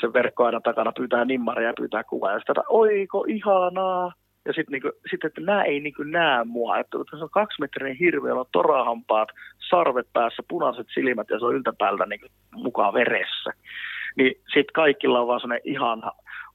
[0.00, 2.32] Sen verkkoaidan takana pyytää nimmaria ja pyytää kuvaa.
[2.32, 4.12] Ja että oiko ihanaa.
[4.44, 6.78] Ja sitten niinku, sit, että nämä ei niinku näe mua.
[6.78, 9.28] Että kun tässä on kaksimetrinen hirviö, jolla on torahampaat,
[9.70, 13.50] sarvet päässä, punaiset silmät ja se on yltäpäältä niinku mukaan veressä.
[14.16, 16.02] Niin sitten kaikilla on vaan sellainen ihan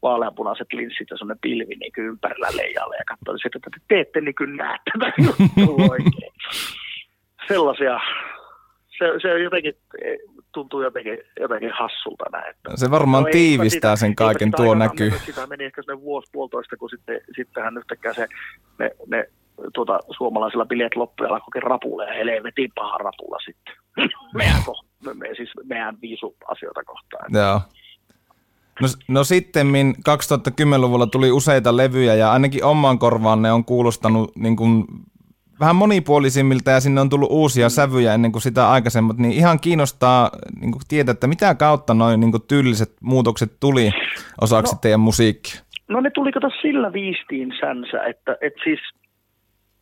[0.01, 4.43] vaaleanpunaiset linssit ja sellainen pilvi niinku ympärillä leijalle ja katsoo sitten, että te ette niinku
[4.43, 6.33] näe tätä juttua oikein.
[7.47, 7.99] Sellaisia,
[8.99, 9.73] se, se jotenkin
[10.53, 12.49] tuntuu jotenkin, jotenkin hassulta näin.
[12.49, 15.03] Että Se varmaan No tiivistää sitä- sen kaiken tuo sitä näky.
[15.03, 18.27] aikanaan mennyt, Sitä meni ehkä sinne vuosi puolitoista, kun sitten, sittenhän yhtäkkiä se,
[18.79, 19.29] ne, ne
[19.73, 23.73] tuota, suomalaisilla bileet loppuja alkoi rapulla ja helvetin paha rapulla sitten.
[24.37, 24.73] meidän, ko,
[25.13, 27.25] me, siis meidän viisu asioita kohtaan.
[27.33, 27.61] Joo.
[28.81, 29.67] No, no sitten
[30.09, 34.85] 2010-luvulla tuli useita levyjä ja ainakin omaan korvaan ne on kuulostanut niin kuin
[35.59, 40.31] vähän monipuolisimmilta ja sinne on tullut uusia sävyjä ennen kuin sitä aikaisemmat, niin ihan kiinnostaa
[40.59, 43.91] niin kuin tietää, että mitä kautta noin niin kuin tyylliset muutokset tuli
[44.41, 44.79] osaksi No.
[44.81, 45.61] teidän musiikkia.
[45.87, 48.79] No ne tuli kato sillä viistiinsänsä, että et siis,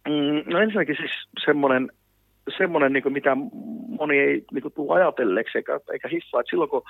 [0.07, 1.11] mm, no ensinnäkin siis
[1.45, 1.91] semmoinen,
[2.57, 3.37] semmoinen niin mitä
[3.99, 6.83] moni ei niin tule ajatelleeksi eikä, eikä hiffaa, että silloin kun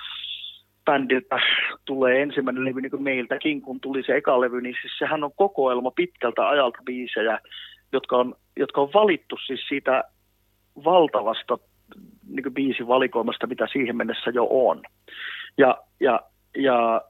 [0.84, 1.38] bändiltä
[1.84, 5.30] tulee ensimmäinen levy niin kuin meiltäkin, kun tuli se eka levy, niin siis sehän on
[5.36, 7.38] kokoelma pitkältä ajalta biisejä,
[7.92, 10.04] jotka on, jotka on valittu siis siitä
[10.84, 11.58] valtavasta
[12.28, 14.82] niin biisivalikoimasta, mitä siihen mennessä jo on.
[15.58, 16.20] Ja, ja,
[16.56, 17.02] ja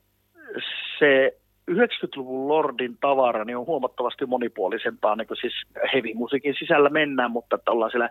[0.98, 1.38] se
[1.70, 5.54] 90-luvun Lordin tavara niin on huomattavasti monipuolisempaa, niin kuin siis
[5.92, 8.08] heavy-musiikin sisällä mennään, että, että ollaan, siellä,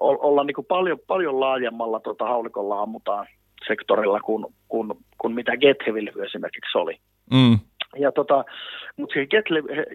[0.00, 3.26] ollaan niin kuin paljon, paljon laajemmalla tota, haulikolla ammutaan
[3.68, 5.78] sektorilla kuin, kuin, kuin mitä Get
[6.26, 6.98] esimerkiksi oli.
[7.30, 7.58] Mm.
[7.98, 8.44] Ja tota,
[8.96, 9.44] mutta siihen Get,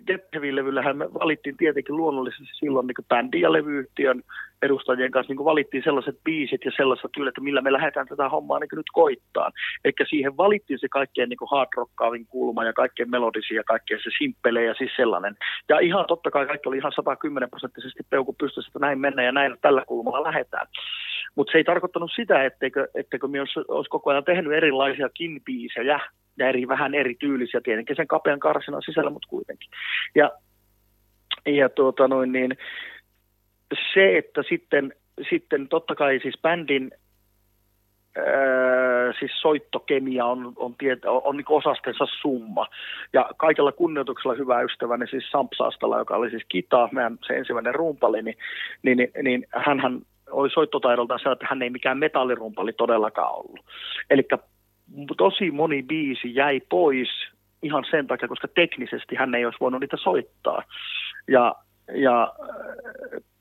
[0.07, 4.23] Get Heavy-levyllähän me valittiin tietenkin luonnollisesti silloin niin bändin ja levyyhtiön
[4.61, 8.59] edustajien kanssa niin valittiin sellaiset biisit ja sellaiset tyylit, että millä me lähdetään tätä hommaa
[8.59, 9.51] niin nyt koittaa.
[9.85, 14.09] Eli siihen valittiin se kaikkein niin hard rockkaavin kulma ja kaikkein melodisia ja kaikkein se
[14.17, 15.37] simppele ja siis sellainen.
[15.69, 19.31] Ja ihan totta kai kaikki oli ihan 110 prosenttisesti peuku pystyssä, että näin mennä ja
[19.31, 20.67] näin tällä kulmalla lähdetään.
[21.35, 25.99] Mutta se ei tarkoittanut sitä, etteikö, etteikö me olisi, olisi koko ajan tehnyt erilaisiakin biisejä
[26.39, 29.69] ja eri, vähän eri tyylisiä tietenkin sen kapean karsinan sisällä, mutta kuitenkin.
[30.15, 30.31] Ja,
[31.45, 32.57] ja tuota noin niin,
[33.93, 34.93] se, että sitten,
[35.29, 36.91] sitten totta kai siis bändin
[38.17, 42.67] Öö, siis soittokemia on, on, tiet, on, on niin osastensa summa.
[43.13, 48.21] Ja kaikella kunnioituksella hyvä ystäväni siis Sampsaastalla, joka oli siis kita, meidän se ensimmäinen rumpali,
[48.21, 48.37] niin,
[48.83, 53.65] niin, niin, niin hän oli soittotaidoltaan se, että hän ei mikään metallirumpali todellakaan ollut.
[54.09, 54.23] Eli
[55.17, 57.09] tosi moni biisi jäi pois
[57.63, 60.63] ihan sen takia, koska teknisesti hän ei olisi voinut niitä soittaa.
[61.27, 61.55] Ja,
[61.93, 62.33] ja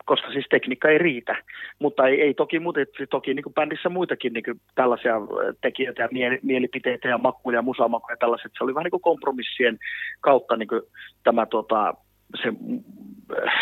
[0.05, 1.37] koska siis tekniikka ei riitä.
[1.79, 2.81] Mutta ei, ei toki, mutta
[3.11, 5.15] toki niin kuin bändissä muitakin niin kuin tällaisia
[5.61, 6.09] tekijöitä ja
[6.43, 8.53] mielipiteitä ja makkuja ja musamakuja ja tällaiset.
[8.59, 9.79] Se oli vähän niin kuin kompromissien
[10.21, 10.83] kautta niin kuin
[11.25, 11.95] tämä tota,
[12.43, 13.53] se äh,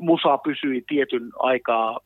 [0.00, 2.00] musa pysyi tietyn aikaa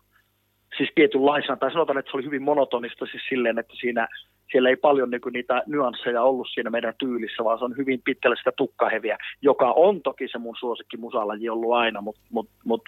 [0.77, 4.09] siis tietynlaisena, tai sanotaan, että se oli hyvin monotonista siis silleen, että siinä
[4.53, 8.37] siellä ei paljon niin niitä nyansseja ollut siinä meidän tyylissä, vaan se on hyvin pitkälle
[8.37, 12.83] sitä tukkaheviä, joka on toki se mun suosikki musalaji ollut aina, mutta mut, mut,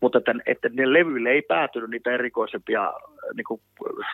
[0.00, 2.92] mutta että, että ne levyille ei päätynyt niitä erikoisempia
[3.34, 3.60] niin kuin,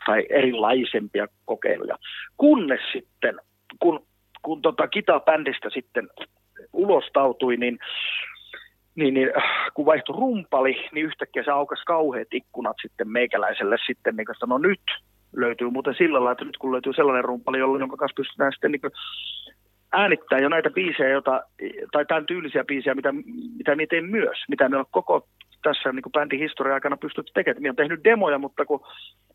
[0.06, 1.98] tai erilaisempia kokeiluja.
[2.36, 3.40] Kunnes sitten,
[3.78, 4.06] kun,
[4.42, 6.08] kun tota Kita-bändistä sitten
[6.72, 7.78] ulostautui, niin
[8.94, 9.28] niin, niin
[9.74, 14.58] kun vaihtui rumpali, niin yhtäkkiä se aukasi kauheat ikkunat sitten meikäläiselle sitten, niin että no
[14.58, 14.80] nyt
[15.36, 18.92] löytyy muuten sillä lailla, että nyt kun löytyy sellainen rumpali, jonka kanssa pystytään sitten niin
[19.92, 21.42] äänittää jo näitä biisejä, jota,
[21.92, 23.12] tai tämän tyylisiä biisejä, mitä,
[23.56, 25.28] mitä me teen myös, mitä me on koko
[25.62, 27.62] tässä niin kuin bändin historian aikana pystytty tekemään.
[27.62, 28.80] Me on tehnyt demoja, mutta kun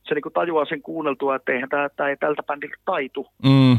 [0.07, 3.77] se niin kuin tajuaa sen kuunneltua, että eihän tämä, tämä ei tältä bändiltä taitu, mm.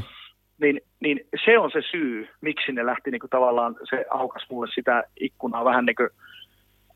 [0.61, 4.69] niin, niin, se on se syy, miksi ne lähti niin kuin tavallaan, se aukas mulle
[4.75, 6.09] sitä ikkunaa vähän niin kuin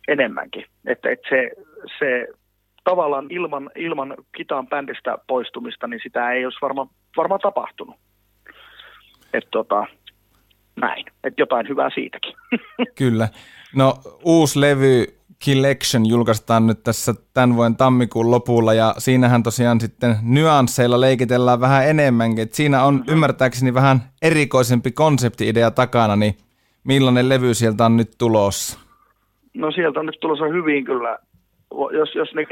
[0.09, 0.65] enemmänkin.
[0.87, 1.51] Että, että se,
[1.99, 2.29] se
[2.85, 7.97] tavallaan ilman, ilman kitaan bändistä poistumista, niin sitä ei olisi varmaan varma tapahtunut.
[9.33, 9.87] Että tota,
[10.77, 11.07] näin.
[11.25, 12.35] Että jotain hyvää siitäkin.
[12.99, 13.29] Kyllä.
[13.77, 15.07] No uusi levy
[15.45, 21.89] Collection julkaistaan nyt tässä tämän vuoden tammikuun lopulla ja siinähän tosiaan sitten nyansseilla leikitellään vähän
[21.89, 22.43] enemmänkin.
[22.43, 26.35] Et siinä on ymmärtääkseni vähän erikoisempi konseptiidea takana, niin
[26.85, 28.81] millainen levy sieltä on nyt tulossa?
[29.55, 31.19] No sieltä on nyt tulossa hyvin kyllä.
[31.93, 32.47] Jos, jos, niin,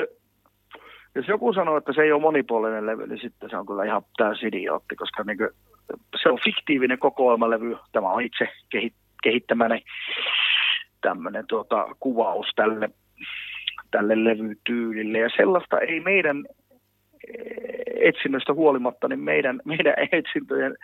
[1.14, 4.03] jos joku sanoo, että se ei ole monipuolinen levy, niin sitten se on kyllä ihan
[4.16, 5.51] täysin idiootti, koska niin kuin,
[6.23, 7.77] se on fiktiivinen kokoelmalevy.
[7.92, 8.49] Tämä on itse
[9.23, 9.85] kehittämäni
[11.01, 12.90] tämmöinen tuota, kuvaus tälle,
[13.90, 15.18] tälle levytyylille.
[15.18, 16.44] Ja sellaista ei meidän
[18.01, 20.77] etsinnöstä huolimatta, niin meidän, meidän etsintöjen,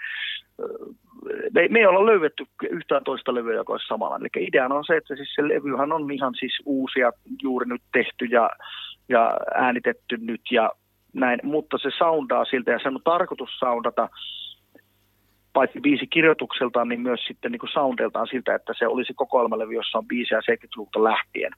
[1.55, 4.17] me, me ei olla löydetty yhtään toista levyä, joka olisi samalla.
[4.17, 7.12] Eli ideana on se, että siis se levyhän on ihan siis uusia,
[7.43, 8.51] juuri nyt tehty ja,
[9.09, 10.71] ja äänitetty nyt ja
[11.12, 14.09] näin, mutta se soundaa siltä ja sen on tarkoitus soundata
[15.53, 19.99] paitsi biisi kirjoitukseltaan, niin myös sitten niin kuin soundeltaan siltä, että se olisi kokoelmalevy, jossa
[19.99, 21.53] on biisejä 70-luvulta lähtien.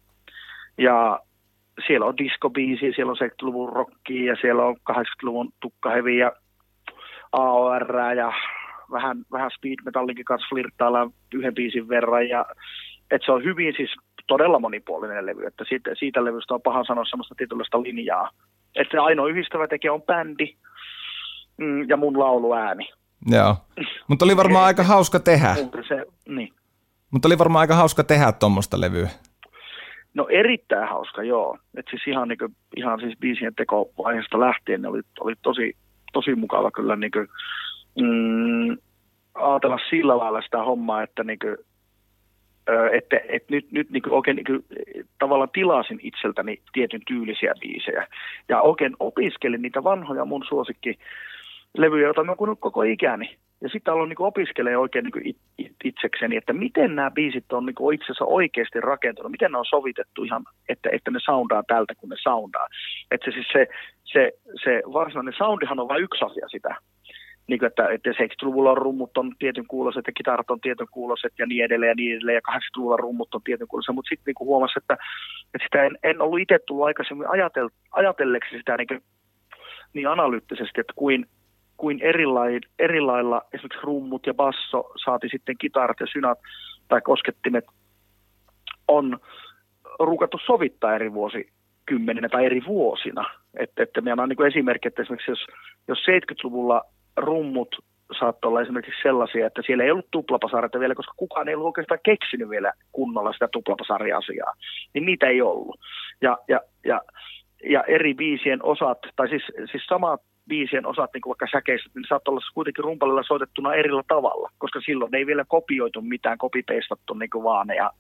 [0.79, 1.21] Ja
[1.87, 6.33] siellä on disco-biisi, siellä on 70-luvun rockia ja siellä on 80-luvun tukkahevi ja
[7.33, 8.33] AOR ja
[8.91, 12.29] vähän, vähän speed metallinkin kanssa flirttaillaan yhden biisin verran.
[12.29, 12.47] Ja,
[13.11, 13.91] että se on hyvin siis
[14.29, 18.31] todella monipuolinen levy, että siitä, siitä levystä on paha sanoa semmoista tietynlaista linjaa.
[18.77, 20.55] Että se ainoa yhdistävä tekijä on bändi
[21.57, 22.89] mm, ja mun lauluääni.
[23.27, 23.57] Joo,
[24.09, 25.55] mutta oli varmaan aika hauska tehdä.
[25.89, 26.53] Se, niin.
[27.11, 29.09] Mutta oli varmaan aika hauska tehdä tuommoista levyä.
[30.15, 31.59] No erittäin hauska, joo.
[31.77, 35.77] Et siis ihan, niin kuin, ihan siis biisien tekovaiheesta lähtien ne oli, oli tosi,
[36.13, 37.29] tosi mukava kyllä niin kuin,
[38.01, 38.79] mm,
[39.35, 41.57] ajatella sillä lailla sitä hommaa, että niin kuin,
[42.93, 44.65] että, että nyt, nyt niin oikein niin
[45.19, 48.07] tavallaan tilasin itseltäni tietyn tyylisiä biisejä.
[48.49, 50.99] Ja oikein opiskelin niitä vanhoja mun suosikki
[51.79, 53.37] levyjä, joita mä kuunnellut koko ikäni.
[53.61, 57.67] Ja sitten aloin niin opiskelee oikein niin it, it, itsekseni, että miten nämä biisit on
[57.67, 61.95] niin itse asiassa oikeasti rakentunut, miten ne on sovitettu ihan, että, että ne soundaa tältä,
[61.95, 62.67] kun ne soundaa.
[63.11, 63.67] Että se, siis se,
[64.05, 64.33] se,
[64.65, 66.77] se varsinainen soundihan on vain yksi asia sitä.
[67.49, 71.33] Niin kuin, että, että 70-luvulla on rummut on tietyn kuuloiset ja kitarat on tietyn kuuloiset
[71.39, 72.35] ja niin edelleen ja niin edelleen.
[72.47, 74.95] Ja 80-luvulla rummut on tietyn kuuloiset, mutta sitten niin huomasi, että,
[75.55, 79.03] että sitä en, en ollut itse tullut aikaisemmin ajatel, ajatelleeksi sitä niin, kuin,
[79.95, 81.27] niin analyyttisesti, että kuin,
[81.77, 86.39] kuin erilailla, erilailla esimerkiksi rummut ja basso, saati sitten kitarat ja synat
[86.89, 87.65] tai koskettimet
[88.89, 89.19] on
[89.99, 93.25] ruukattu sovittaa eri vuosikymmeninä tai eri vuosina.
[93.55, 95.47] Että, että meillä on niin esimerkki, että esimerkiksi jos,
[95.89, 96.83] jos 70-luvulla
[97.21, 97.77] rummut
[98.19, 102.01] saattoi olla esimerkiksi sellaisia, että siellä ei ollut tuplapasareita vielä, koska kukaan ei ollut oikeastaan
[102.03, 104.55] keksinyt vielä kunnolla sitä tuplapasariasiaa,
[104.95, 105.81] niin niitä ei ollut.
[106.21, 107.01] Ja, ja, ja,
[107.71, 112.05] ja eri biisien osat, tai siis, siis samat biisien osat, niin kuin vaikka säkeissä, niin
[112.09, 117.31] saattoi olla kuitenkin rumpalilla soitettuna erillä tavalla, koska silloin ei vielä kopioitu mitään, kopipeistattu niin
[117.31, 117.91] kuin vaan ja,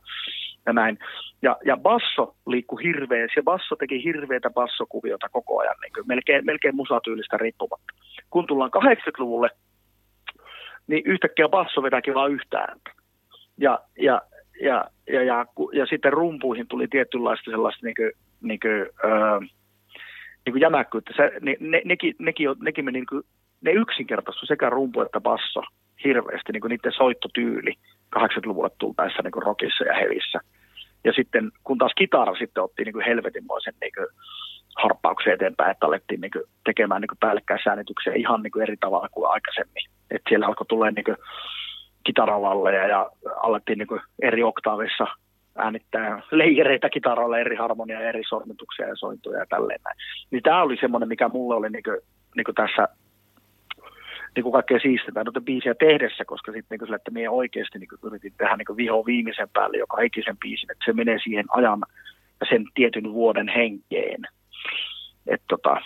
[0.66, 0.98] ja näin.
[1.42, 6.44] Ja, ja basso liikkui hirveän, se basso teki hirveitä bassokuviota koko ajan, niin kuin melkein,
[6.46, 7.94] melkein musatyylistä riippumatta.
[8.30, 9.50] Kun tullaan 80-luvulle,
[10.86, 12.90] niin yhtäkkiä basso vetäkin vain yhtä ääntä.
[13.58, 14.22] Ja, ja,
[14.60, 18.72] ja, ja, ja, ja, sitten rumpuihin tuli tietynlaista sellaista niin kuin, niin kuin,
[19.10, 19.40] öö,
[20.48, 21.12] niin kuin jämäkkyyttä.
[21.16, 23.22] Se, ne, ne, nekin, nekin, nekin meni, niin kuin,
[23.60, 25.62] ne yksinkertaistu sekä rumpu että basso
[26.04, 27.74] hirveästi, niin kuin niiden soittotyyli
[28.16, 30.40] 80-luvulle tultaessa niin kuin rockissa ja hevissä.
[31.04, 34.06] Ja sitten kun taas kitara sitten otti niin kuin helvetinmoisen niin kuin
[34.76, 39.30] harppauksen eteenpäin, että alettiin niin kuin tekemään niin päällekkäisäänityksiä ihan niin kuin eri tavalla kuin
[39.30, 39.84] aikaisemmin.
[40.10, 41.16] Et siellä alkoi tulla niin
[42.04, 45.06] kitaravalleja ja alettiin niin eri oktaavissa
[45.58, 49.96] äänittää leijereitä kitaroilla, eri harmonia, eri sormituksia ja sointuja ja tälleen näin.
[50.30, 51.98] Niin tämä oli semmoinen, mikä mulle oli niin kuin,
[52.36, 52.88] niin kuin tässä
[54.36, 57.88] niin kuin kaikkea siistetään noita biisiä tehdessä, koska sitten niin sille, että me oikeasti niin
[58.02, 61.80] yritin tehdä niin viho viimeisen päälle joka ikisen biisin, että se menee siihen ajan
[62.40, 64.22] ja sen tietyn vuoden henkeen.
[65.26, 65.76] Et tota,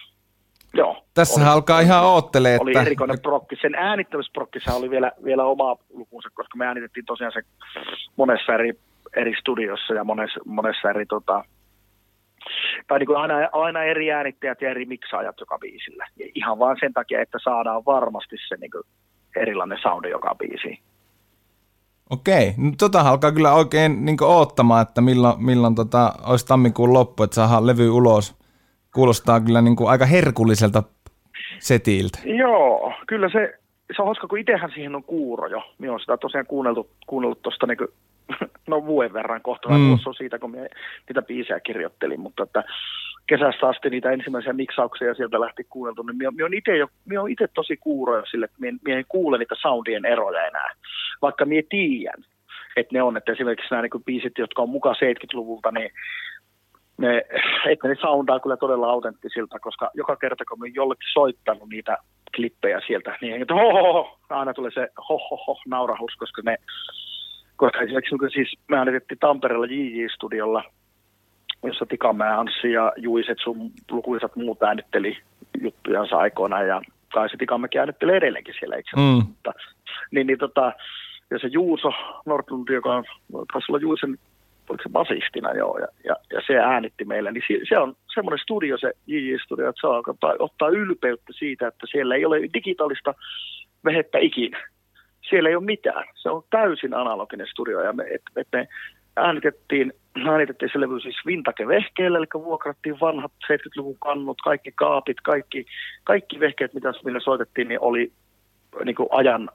[0.75, 1.05] joo.
[1.15, 2.63] Tässä alkaa ihan oottelee, että...
[2.63, 3.57] Oli erikoinen prokki.
[3.57, 7.41] Sen äänittämisprokkissa oli vielä, vielä oma lukunsa, koska me äänitettiin tosiaan se
[8.17, 8.73] monessa eri,
[9.17, 11.45] eri studiossa ja monessa, monessa eri tota,
[12.87, 16.07] tai niin kuin aina, aina eri äänittäjät ja eri miksaajat joka biisillä.
[16.19, 18.83] Ja ihan vain sen takia, että saadaan varmasti se niin kuin
[19.37, 20.79] erilainen soundi joka biisiin.
[22.11, 27.23] Okei, no tota alkaa kyllä oikein niin oottamaan, että milloin, milloin tota, olisi tammikuun loppu,
[27.23, 28.43] että saadaan levy ulos.
[28.95, 30.83] Kuulostaa kyllä niin kuin aika herkulliselta
[31.59, 32.19] setiltä.
[32.25, 33.59] Joo, kyllä se,
[33.97, 35.63] se on hauska, kun itsehän siihen on kuuro jo.
[35.79, 37.79] Minä olen sitä tosiaan kuunneltu, kuunnellut tuosta niin
[38.69, 39.93] no vuoden verran kohta, mm.
[39.93, 40.67] on siitä, kun minä
[41.09, 42.65] niitä biisejä kirjoittelin, mutta että
[43.27, 47.21] kesästä asti niitä ensimmäisiä miksauksia sieltä lähti kuunneltu, niin minä, minä olen itse, jo, minä
[47.21, 50.73] olen itse tosi kuuro jo sille, että minä, minä en kuule niitä soundien eroja enää,
[51.23, 52.25] vaikka minä tiedän,
[52.77, 55.91] että ne on, että esimerkiksi nämä niin biisit, jotka on mukaan 70-luvulta, niin
[56.99, 57.23] ne,
[57.73, 61.99] että ne soundaa kyllä todella autenttisilta, koska joka kerta kun olen jollekin soittanut niitä
[62.37, 66.43] klippejä sieltä, niin että ho, ho, ho, aina tulee se ho, ho, ho naurahus, koska
[66.45, 66.57] ne
[67.57, 70.65] koska esimerkiksi siis me äänitettiin Tampereella JJ-studiolla,
[71.63, 75.19] jossa Tikamäe, Anssi ja Juiset sun lukuisat muut äänitteli
[75.61, 76.83] juttujansa aikoina ja
[77.15, 79.03] kai se Tikamäki äänittelee edelleenkin siellä itse mm.
[79.03, 79.53] mutta,
[80.11, 80.73] niin, niin tota,
[81.31, 81.93] ja se Juuso
[82.27, 83.05] Nordlund, joka on,
[83.53, 84.19] taisi olla Juisen
[84.69, 88.39] oliko se basistina joo, ja, ja, ja, se äänitti meille, niin se, se on semmoinen
[88.39, 89.87] studio, se JJ-studio, että se
[90.39, 93.15] ottaa ylpeyttä siitä, että siellä ei ole digitaalista
[93.85, 94.69] vehettä ikinä
[95.29, 96.05] siellä ei ole mitään.
[96.15, 98.69] Se on täysin analoginen studio ja me, et, et me
[99.17, 99.93] äänitettiin,
[100.31, 105.67] äänitettiin se levy siis Vintake-vehkeellä, eli vuokrattiin vanhat 70-luvun kannut, kaikki kaapit, kaikki,
[106.05, 108.13] kaikki vehkeet, mitä millä soitettiin, niin oli
[108.85, 109.51] niin kuin ajan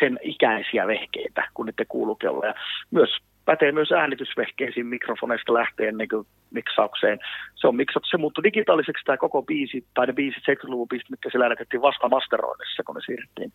[0.00, 2.46] sen ikäisiä vehkeitä, kun niiden kuuluu olla.
[2.46, 2.54] Ja
[2.90, 3.10] myös
[3.44, 6.08] pätee myös äänitysvehkeisiin mikrofoneista lähteen niin
[6.50, 7.18] miksaukseen.
[7.54, 11.30] Se on miksattu, se muuttui digitaaliseksi tämä koko biisi, tai ne biisit 70-luvun biisit, mitkä
[11.30, 13.52] siellä äänitettiin vasta masteroinnissa, kun ne siirrettiin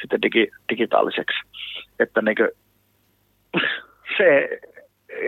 [0.00, 1.38] sitten digi, digitaaliseksi.
[1.98, 2.48] Että niin kuin,
[4.18, 4.48] se,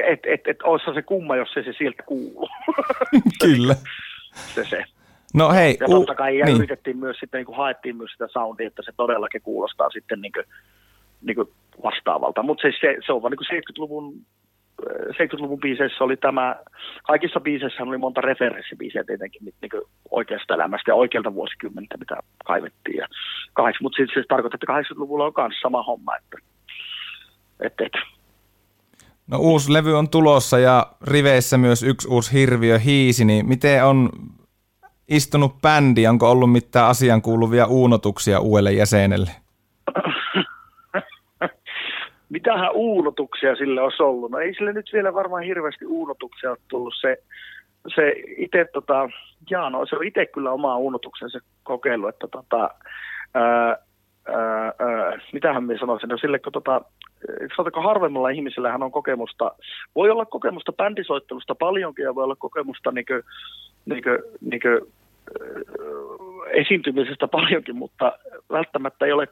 [0.04, 2.48] että et, et, olisi se kumma, jos se, se sieltä kuuluu.
[3.44, 3.74] Kyllä.
[4.54, 4.84] se se.
[5.34, 5.76] No hei.
[5.80, 6.56] Ja totta kai uh, niin.
[6.56, 10.32] yritettiin myös sitten, niin kuin haettiin myös sitä soundia, että se todellakin kuulostaa sitten niin
[10.32, 10.44] kuin,
[11.22, 11.48] niin kuin
[11.82, 12.42] vastaavalta.
[12.42, 14.14] Mutta se, se, se on vaan niin 70-luvun
[15.10, 16.56] 70-luvun biiseissä oli tämä,
[17.02, 22.96] kaikissa biiseissä oli monta referenssibiisiä tietenkin niin kuin oikeasta elämästä ja oikealta vuosikymmentä, mitä kaivettiin.
[22.96, 23.06] Ja
[23.52, 26.16] kahdeksi, mutta siis se tarkoittaa, että 80-luvulla on myös sama homma.
[26.16, 26.38] Että,
[27.60, 27.98] että, että.
[29.26, 34.10] No uusi levy on tulossa ja riveissä myös yksi uusi hirviö hiisi, niin miten on
[35.08, 39.43] istunut bändi, onko ollut mitään asian kuuluvia uunotuksia uudelle jäsenelle?
[42.34, 44.30] Mitähän uunotuksia sille olisi ollut?
[44.30, 46.94] No ei sille nyt vielä varmaan hirveästi uunotuksia ole tullut.
[47.00, 47.16] Se,
[47.94, 49.08] se itse, tota,
[49.50, 52.70] jaa, no, se on itse kyllä oma uunotuksensa kokeillut, että tota,
[53.34, 53.76] ää,
[54.28, 56.80] ää, ää, mitähän minä sanoisin, no sille kun tota,
[57.56, 59.52] sanotaanko harvemmalla ihmisellähän on kokemusta,
[59.94, 63.22] voi olla kokemusta bändisoittelusta paljonkin ja voi olla kokemusta niinkö,
[63.86, 64.80] niinkö, niinkö
[66.52, 68.18] esiintymisestä paljonkin, mutta
[68.50, 69.28] välttämättä ei ole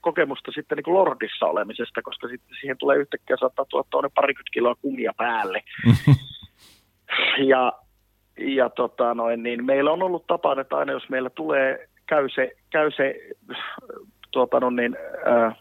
[0.00, 4.74] kokemusta sitten niin Lordissa olemisesta, koska sitten siihen tulee yhtäkkiä saattaa tulla toinen parikymmentä kiloa
[4.74, 5.62] kumia päälle.
[7.52, 7.72] ja
[8.38, 12.52] ja tota noin, niin meillä on ollut tapana, että aina jos meillä tulee, käy se,
[12.70, 13.14] käy se
[14.30, 15.56] tuota no niin, äh,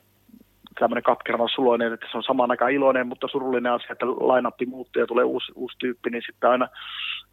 [0.79, 4.99] tämmöinen katkerava suloinen, että se on samaan aikaan iloinen, mutta surullinen asia, että lainappi muuttuu
[4.99, 6.67] ja tulee uusi, uusi tyyppi, niin sitten aina,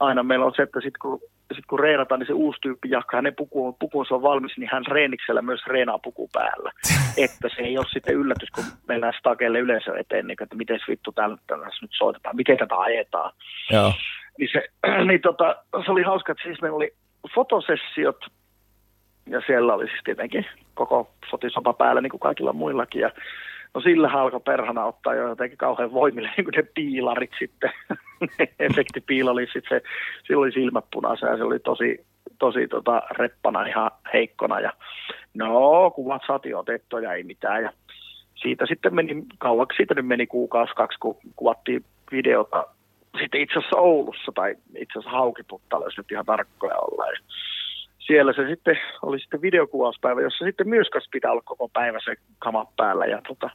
[0.00, 1.20] aina meillä on se, että sitten kun,
[1.54, 4.86] sit kun reenataan, niin se uusi tyyppi jahka hänen puku, pukunsa on valmis, niin hän
[4.86, 6.72] reeniksellä myös reenaa puku päällä.
[7.24, 11.12] että se ei ole sitten yllätys, kun mennään stakeille yleisö eteen, niin, että miten vittu
[11.12, 13.32] tällä, tällä nyt soitetaan, miten tätä ajetaan.
[13.70, 13.92] Joo.
[14.38, 14.68] Niin, se,
[15.08, 16.90] niin tota, se oli hauska, että siis meillä oli
[17.34, 18.16] fotosessiot,
[19.32, 23.00] ja siellä oli siis tietenkin koko fotisopa päällä niin kuin kaikilla muillakin.
[23.00, 23.10] Ja
[23.74, 27.70] no sillä alkoi perhana ottaa jo jotenkin kauhean voimille niin kuin ne piilarit sitten.
[28.68, 29.82] Efektipiila oli sitten se,
[30.26, 32.06] sillä oli silmät punaisia ja se oli tosi,
[32.38, 34.60] tosi tota, reppana ihan heikkona.
[34.60, 34.72] Ja
[35.34, 37.62] no, kuvat saatiin otettua ja ei mitään.
[37.62, 37.72] Ja
[38.34, 42.66] siitä sitten meni, kauaksi siitä nyt meni kuukausi, kaksi, kun kuvattiin videota
[43.20, 47.16] sitten itse asiassa Oulussa tai itse asiassa Haukiputtalla, jos nyt ihan tarkkoja ollaan.
[48.12, 52.66] Siellä se sitten oli sitten videokuvauspäivä, jossa sitten myös pitää olla koko päivä se kama
[52.76, 53.06] päällä.
[53.06, 53.50] Ja tota,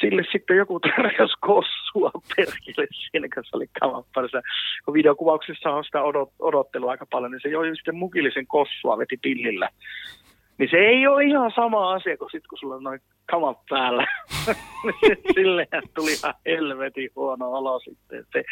[0.00, 4.42] sille sitten joku tarjosi kossua perkille siinä, kun se oli kamapparissa.
[4.84, 9.16] Kun videokuvauksessa on sitä odot, odottelua aika paljon, niin se joi sitten mukillisen kossua, veti
[9.22, 9.68] pillillä.
[10.58, 14.06] Niin se ei ole ihan sama asia kuin sitten, kun sulla on noin kamat päällä.
[15.34, 18.24] Silleen tuli ihan helvetin huono olo sitten.
[18.32, 18.44] Se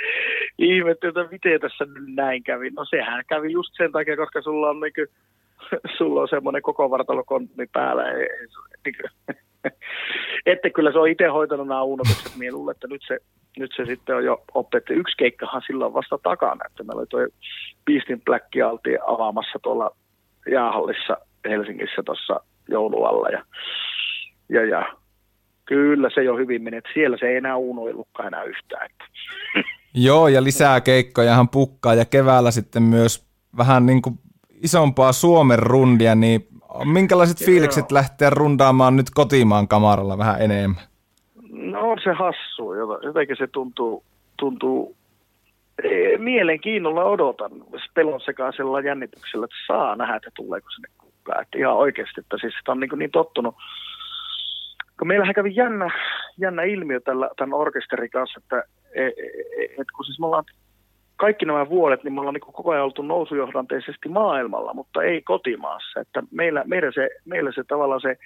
[0.59, 2.71] ihmetti, että miten tässä nyt näin kävi.
[2.71, 5.13] No sehän kävi just sen takia, koska sulla on, niinku,
[5.99, 8.03] sulla on semmoinen koko vartalokontni päällä.
[8.85, 9.03] Niinku,
[10.47, 12.37] että kyllä se on itse hoitanut nämä uunotukset.
[12.37, 13.19] Minä että nyt se,
[13.59, 14.95] nyt se sitten on jo opetti.
[14.95, 16.65] Yksi keikkahan silloin vasta takana.
[16.67, 17.21] Että meillä oli tuo
[17.85, 18.47] Beastin Black
[19.07, 19.91] avaamassa tuolla
[20.51, 21.17] jäähallissa
[21.49, 23.43] Helsingissä tuossa joulualla ja,
[24.49, 24.87] ja, ja
[25.65, 28.87] kyllä se jo hyvin meni, että siellä se ei enää unoillutkaan enää yhtään.
[28.87, 29.05] Että.
[29.95, 34.19] Joo, ja lisää keikkojahan pukkaa ja keväällä sitten myös vähän niin kuin
[34.63, 36.47] isompaa Suomen rundia, niin
[36.85, 37.47] minkälaiset Joo.
[37.47, 40.83] fiilikset lähteä rundaamaan nyt kotimaan kamaralla vähän enemmän?
[41.51, 44.05] No on se hassu, jotenkin se tuntuu,
[44.37, 44.97] tuntuu
[46.19, 47.51] mielenkiinnolla odotan
[47.95, 50.89] pelon sekaisella jännityksellä, että saa nähdä, että tuleeko sinne
[51.27, 51.43] kukaan.
[51.43, 53.55] Että ihan oikeasti, että siis sitä on niin, niin tottunut.
[54.99, 55.91] Kun meillähän kävi jännä,
[56.39, 58.63] jännä ilmiö tällä, tämän orkesterin kanssa, että
[58.95, 60.45] et, et, et, kun siis me ollaan
[61.17, 66.01] kaikki nämä vuodet, niin me ollaan niin koko ajan oltu nousujohdanteisesti maailmalla, mutta ei kotimaassa.
[66.01, 68.17] Että meillä, meillä, se, meillä se tavallaan se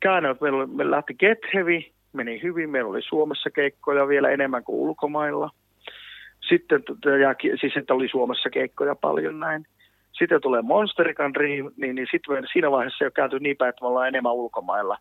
[0.00, 1.80] käänne, että meillä, meillä lähti Get Heavy,
[2.12, 5.50] meni hyvin, meillä oli Suomessa keikkoja vielä enemmän kuin ulkomailla.
[6.48, 6.82] Sitten,
[7.22, 9.66] ja, siis että oli Suomessa keikkoja paljon näin.
[10.18, 13.88] Sitten tulee Monsterican Dream, niin, niin sitten siinä vaiheessa jo kääntyy niin päin, että me
[13.88, 14.98] ollaan enemmän ulkomailla.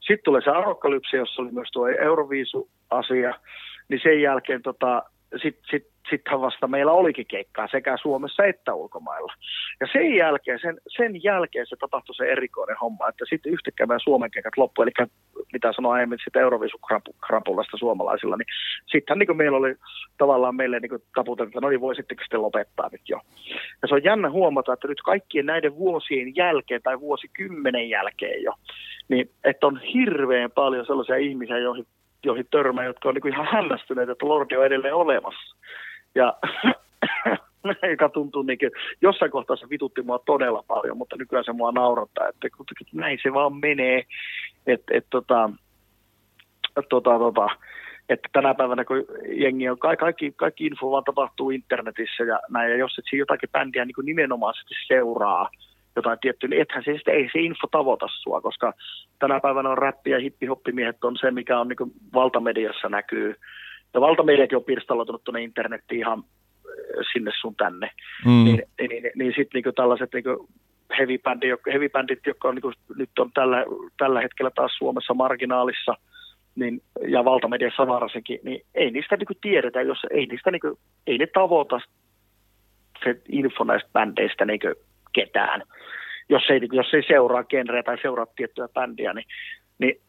[0.00, 3.34] Sitten tulee se Arokkalypsi, jossa oli myös tuo Euroviisu-asia,
[3.88, 5.02] niin sen jälkeen tota,
[5.42, 9.32] sitten sit sittenhän vasta meillä olikin keikkaa sekä Suomessa että ulkomailla.
[9.80, 14.00] Ja sen jälkeen, sen, sen jälkeen se tapahtui se erikoinen homma, että sitten yhtäkkiä meidän
[14.00, 14.90] Suomen keikat loppu, eli
[15.52, 18.46] mitä sanoin aiemmin sitten Euroviisukrapulasta suomalaisilla, niin
[18.86, 19.74] sittenhän niin meillä oli
[20.18, 23.20] tavallaan meille niin taputeltu, että no niin voisitteko sitten lopettaa nyt jo.
[23.82, 28.52] Ja se on jännä huomata, että nyt kaikkien näiden vuosien jälkeen tai vuosikymmenen jälkeen jo,
[29.08, 31.86] niin että on hirveän paljon sellaisia ihmisiä, joihin
[32.24, 35.56] joihin törmää, jotka on niin ihan hämmästyneitä, että Lordi on edelleen olemassa.
[36.14, 36.34] Ja
[37.90, 38.70] joka tuntuu niin kuin,
[39.02, 42.48] jossain kohtaa se vitutti mua todella paljon, mutta nykyään se mua naurattaa, että
[42.92, 44.04] näin se vaan menee,
[44.66, 45.50] että et, tota,
[46.88, 47.46] tota, tota,
[48.08, 52.76] että tänä päivänä kun jengi on, kaikki, kaikki info vaan tapahtuu internetissä ja näin, ja
[52.76, 55.48] jos et siinä jotakin bändiä niin nimenomaisesti seuraa,
[55.96, 58.72] jotain tiettyä, niin ethän se ei se info tavoita sua, koska
[59.18, 63.34] tänä päivänä on räppi ja hippihoppimiehet on se, mikä on niin valtamediassa näkyy.
[63.94, 67.90] Ja valtamediakin on pirstaloitunut tuonne internettiin ihan äh, sinne sun tänne.
[68.24, 68.44] Mm.
[68.44, 70.24] Niin, niin, niin, niin sitten niin tällaiset niin
[70.98, 73.64] heavy, bändi, heavy bändit, jotka on, niin kuin, nyt on tällä,
[73.98, 75.94] tällä hetkellä taas Suomessa marginaalissa,
[76.54, 81.18] niin, ja valtamediassa varsinkin, niin ei niistä niin tiedetä, jos ei niistä niin kuin, ei
[81.18, 81.80] ne tavoita
[83.04, 84.60] se info näistä bändeistä niin
[85.12, 85.62] ketään.
[86.28, 89.26] Jos ei, jos ei seuraa genreä tai seuraa tiettyä bändiä, niin,
[89.78, 90.00] niin,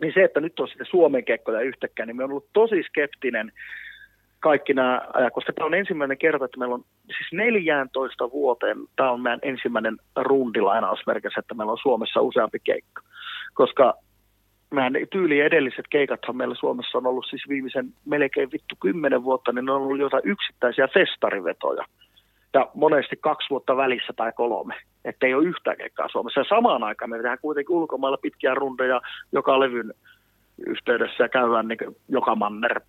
[0.00, 3.52] niin se, että nyt on sitten Suomen kekkoja yhtäkään, niin me on ollut tosi skeptinen
[4.40, 5.00] kaikki nämä
[5.32, 9.96] koska tämä on ensimmäinen kerta, että meillä on siis 14 vuoteen, tämä on meidän ensimmäinen
[10.16, 13.02] rundi lainausmerkissä, että meillä on Suomessa useampi keikka.
[13.54, 13.94] Koska
[14.70, 19.64] meidän tyyli edelliset keikathan meillä Suomessa on ollut siis viimeisen melkein vittu kymmenen vuotta, niin
[19.64, 21.84] ne on ollut jotain yksittäisiä festarivetoja.
[22.54, 24.74] Ja monesti kaksi vuotta välissä tai kolme,
[25.04, 26.40] että ei ole keikkaa Suomessa.
[26.40, 29.00] Ja samaan aikaan me tehdään kuitenkin ulkomailla pitkiä rundeja
[29.32, 29.94] joka levyn
[30.66, 32.80] yhteydessä ja käydään niin joka manner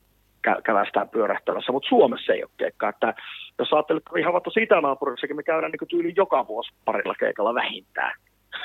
[0.47, 2.89] kä- kävästään pyörähtämässä, mutta Suomessa ei ole keikkaa.
[2.89, 3.14] Että
[3.60, 8.18] jos ajattelet ihan vaikka siitä naapurissakin, me käydään niin tyyli joka vuosi parilla keikalla vähintään.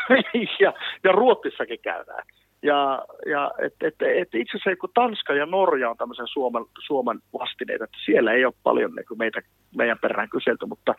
[0.60, 0.72] ja,
[1.04, 2.22] ja Ruotsissakin käydään.
[2.64, 7.18] Ja, ja et, et, et itse asiassa kun Tanska ja Norja on tämmöisen Suomen, Suomen
[7.38, 9.40] vastineita, että siellä ei ole paljon niin meitä,
[9.76, 10.94] meidän perään kyselty, mutta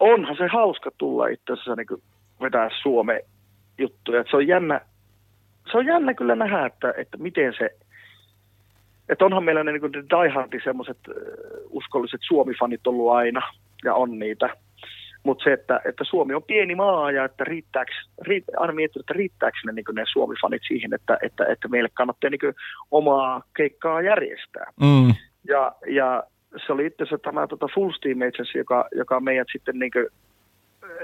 [0.00, 2.02] onhan se hauska tulla itse asiassa niin
[2.40, 3.20] vetää Suomen
[3.78, 4.20] juttuja.
[4.20, 4.80] Et se on jännä,
[5.72, 7.70] se on jännä kyllä nähdä, että, että miten se,
[9.08, 10.98] että onhan meillä ne, niin diehardi semmoiset
[11.70, 13.42] uskolliset Suomi-fanit ollut aina,
[13.84, 14.56] ja on niitä.
[15.22, 19.12] Mutta se, että, että Suomi on pieni maa ja että riittääkö, riitt, aina miettii, että
[19.12, 22.54] riittääkö ne, niin ne Suomi-fanit siihen, että, että, että meille kannattaa niin
[22.90, 24.72] omaa keikkaa järjestää.
[24.80, 25.14] Mm.
[25.48, 26.22] Ja, ja
[26.66, 29.92] se oli itse asiassa tämä tota Full Steam Agency, joka, joka meidät sitten niin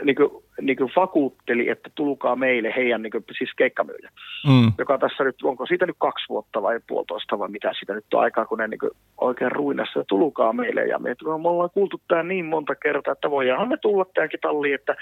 [0.03, 4.11] niin kuin, niin kuin vakuutteli, että tulkaa meille heidän niin kuin, siis keikkamyyjä.
[4.47, 4.73] Mm.
[4.79, 8.21] Joka tässä nyt, onko siitä nyt kaksi vuotta vai puolitoista vai mitä siitä nyt on
[8.21, 10.87] aikaa, kun ne niin kuin, oikein ruinassa ja tulkaa meille.
[10.87, 14.75] Ja me, me ollaan kuultu tämä niin monta kertaa, että voidaan me tulla tähänkin talliin,
[14.75, 14.97] että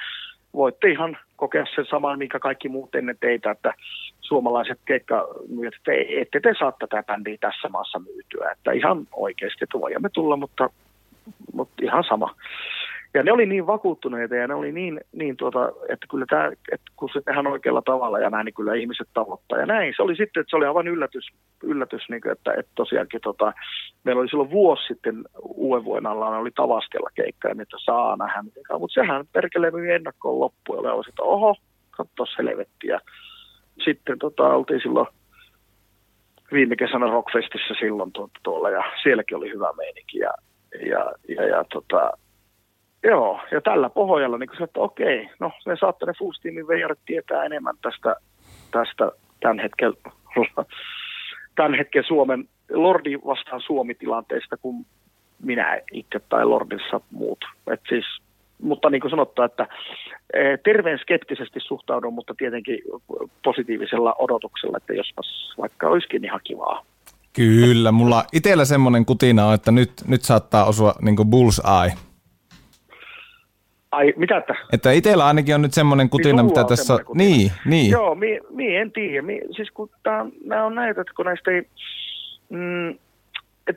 [0.54, 3.74] voitte ihan kokea sen saman, minkä kaikki muut ennen teitä, että
[4.20, 8.50] suomalaiset keikkamyyjät, että ette te saa tätä bändiä tässä maassa myytyä.
[8.50, 10.70] Että ihan oikeasti, että voimme tulla, mutta,
[11.52, 12.34] mutta ihan sama.
[13.16, 16.92] Ja ne oli niin vakuuttuneita ja ne oli niin, niin tuota, että kyllä tämä, että
[16.96, 19.58] kun se tehdään oikealla tavalla ja näin, niin kyllä ihmiset tavoittaa.
[19.58, 21.28] Ja näin, se oli sitten, että se oli aivan yllätys,
[21.62, 23.52] yllätys niin kuin, että, että tosiaankin tota,
[24.04, 28.42] meillä oli silloin vuosi sitten uuden vuoden alla, oli Tavastella keikka, ja että saa nähdä
[28.42, 28.80] mitenkään.
[28.80, 31.56] Mutta sehän perkele myi ennakkoon loppuun ja oli, että oho,
[31.90, 32.86] katsos helvetti.
[32.86, 33.00] Ja
[33.84, 35.06] sitten tota, oltiin silloin
[36.52, 38.12] viime kesänä Rockfestissä silloin
[38.42, 40.30] tuolla ja sielläkin oli hyvä meininki ja,
[40.90, 42.10] ja, ja, ja tota,
[43.06, 47.44] Joo, ja tällä pohjalla niin että okei, no me saatte ne Full Steamin veijarit tietää
[47.44, 48.16] enemmän tästä,
[48.70, 49.92] tästä tämän, hetken,
[51.56, 54.86] tämän hetken Suomen Lordi vastaan Suomi-tilanteesta kuin
[55.42, 57.44] minä itse tai Lordissa muut.
[57.72, 58.04] Et siis,
[58.62, 59.66] mutta niin kuin sanottu, että
[60.34, 62.78] e, terveen skeptisesti suhtaudun, mutta tietenkin
[63.44, 66.84] positiivisella odotuksella, että jospas vaikka olisikin ihan kivaa.
[67.32, 71.92] Kyllä, mulla itsellä semmoinen kutina on, että nyt, nyt saattaa osua niin bullseye
[73.96, 74.54] Ai, mitä että?
[74.72, 76.98] Että itsellä ainakin on nyt semmoinen kutina, Niin mitä tässä...
[77.04, 77.24] kutina.
[77.24, 77.90] Niin, niin.
[77.90, 79.22] Joo, mi, mi en tiedä.
[79.22, 81.62] Mi, siis kun tää, nämä on näitä, että kun näistä ei...
[82.48, 82.98] Mm,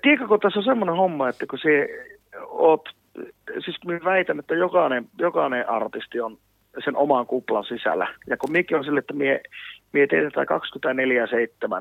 [0.01, 1.88] tiedätkö, kun tässä on semmoinen homma, että kun se
[2.47, 2.89] oot...
[3.65, 6.38] Siis minä väitän, että jokainen, jokainen artisti on
[6.84, 8.07] sen oman kuplan sisällä.
[8.28, 9.41] Ja kun mikin on sille, että mie,
[9.93, 10.47] mie teetetään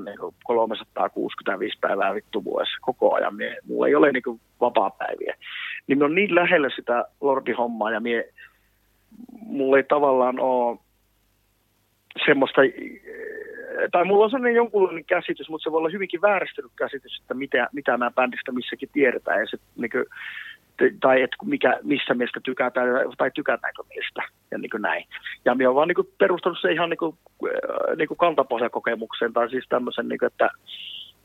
[0.01, 3.34] 24-7, niin kuin 365 päivää vittu vuodessa koko ajan.
[3.34, 5.34] Mie, mulla ei ole niin vapaa-päiviä.
[5.89, 8.28] Niin me on niin lähellä sitä lordihommaa ja mie,
[9.41, 10.78] mulla ei tavallaan ole
[12.26, 12.61] semmoista,
[13.93, 17.68] tai mulla on sellainen jonkunlainen käsitys, mutta se voi olla hyvinkin vääristynyt käsitys, että mitä,
[17.72, 20.05] mitä nämä bändistä missäkin tiedetään, ja se, niin kuin,
[21.01, 25.05] tai että mikä, missä meistä tykätään, tai tykätäänkö meistä, ja niin kuin näin.
[25.45, 27.16] Ja minä olen vaan niin kuin perustanut se ihan niin kuin,
[27.97, 30.51] niin kuin kantapohjakokemukseen, tai siis tämmöisen, niin kuin, että,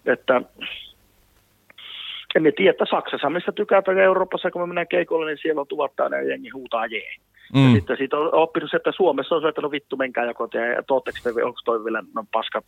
[0.06, 0.42] että
[2.36, 5.96] en tiedä, että Saksassa mistä tykätään Euroopassa, kun me mennään keikolle, niin siellä on tuvat
[5.96, 7.16] täynnä ja jengi huutaa jee.
[7.54, 7.68] Mm.
[7.68, 10.48] Ja sitten siitä on oppinut se, että Suomessa on se, että no vittu, menkää joko
[10.48, 12.62] te, ja tootteko te, onko toi vielä no, paska,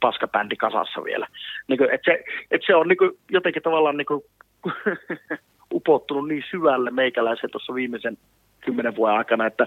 [0.00, 1.26] paska bändi kasassa vielä.
[1.68, 4.22] Niin kuin, että se, että se on niin kuin, jotenkin tavallaan niin kuin,
[5.74, 8.18] upottunut niin syvälle meikäläisen tuossa viimeisen
[8.60, 9.66] kymmenen vuoden aikana, että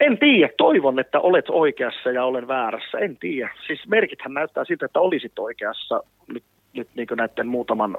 [0.00, 3.50] en tiedä, toivon, että olet oikeassa ja olen väärässä, en tiedä.
[3.66, 6.44] Siis merkithän näyttää siltä, että olisit oikeassa nyt,
[6.74, 7.96] nyt niin näiden muutaman,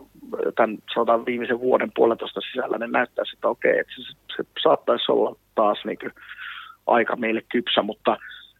[0.55, 5.36] tämän sanotaan viimeisen vuoden puolentoista sisällä, niin näyttää että okei, että se, se saattaisi olla
[5.55, 5.97] taas niin
[6.88, 8.17] aika meille kypsä, mutta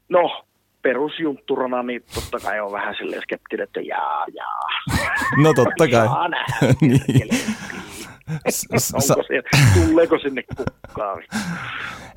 [0.10, 0.44] no,
[0.82, 4.60] perusjuntturana, niin totta kai on vähän silleen skeptinen, että jaa, jaa.
[5.44, 6.06] No totta kai.
[6.06, 6.76] Jaa, nähdään.
[6.82, 7.30] niin.
[8.50, 9.50] S- Onko siellä,
[9.88, 11.18] tuleeko sinne kukkaa?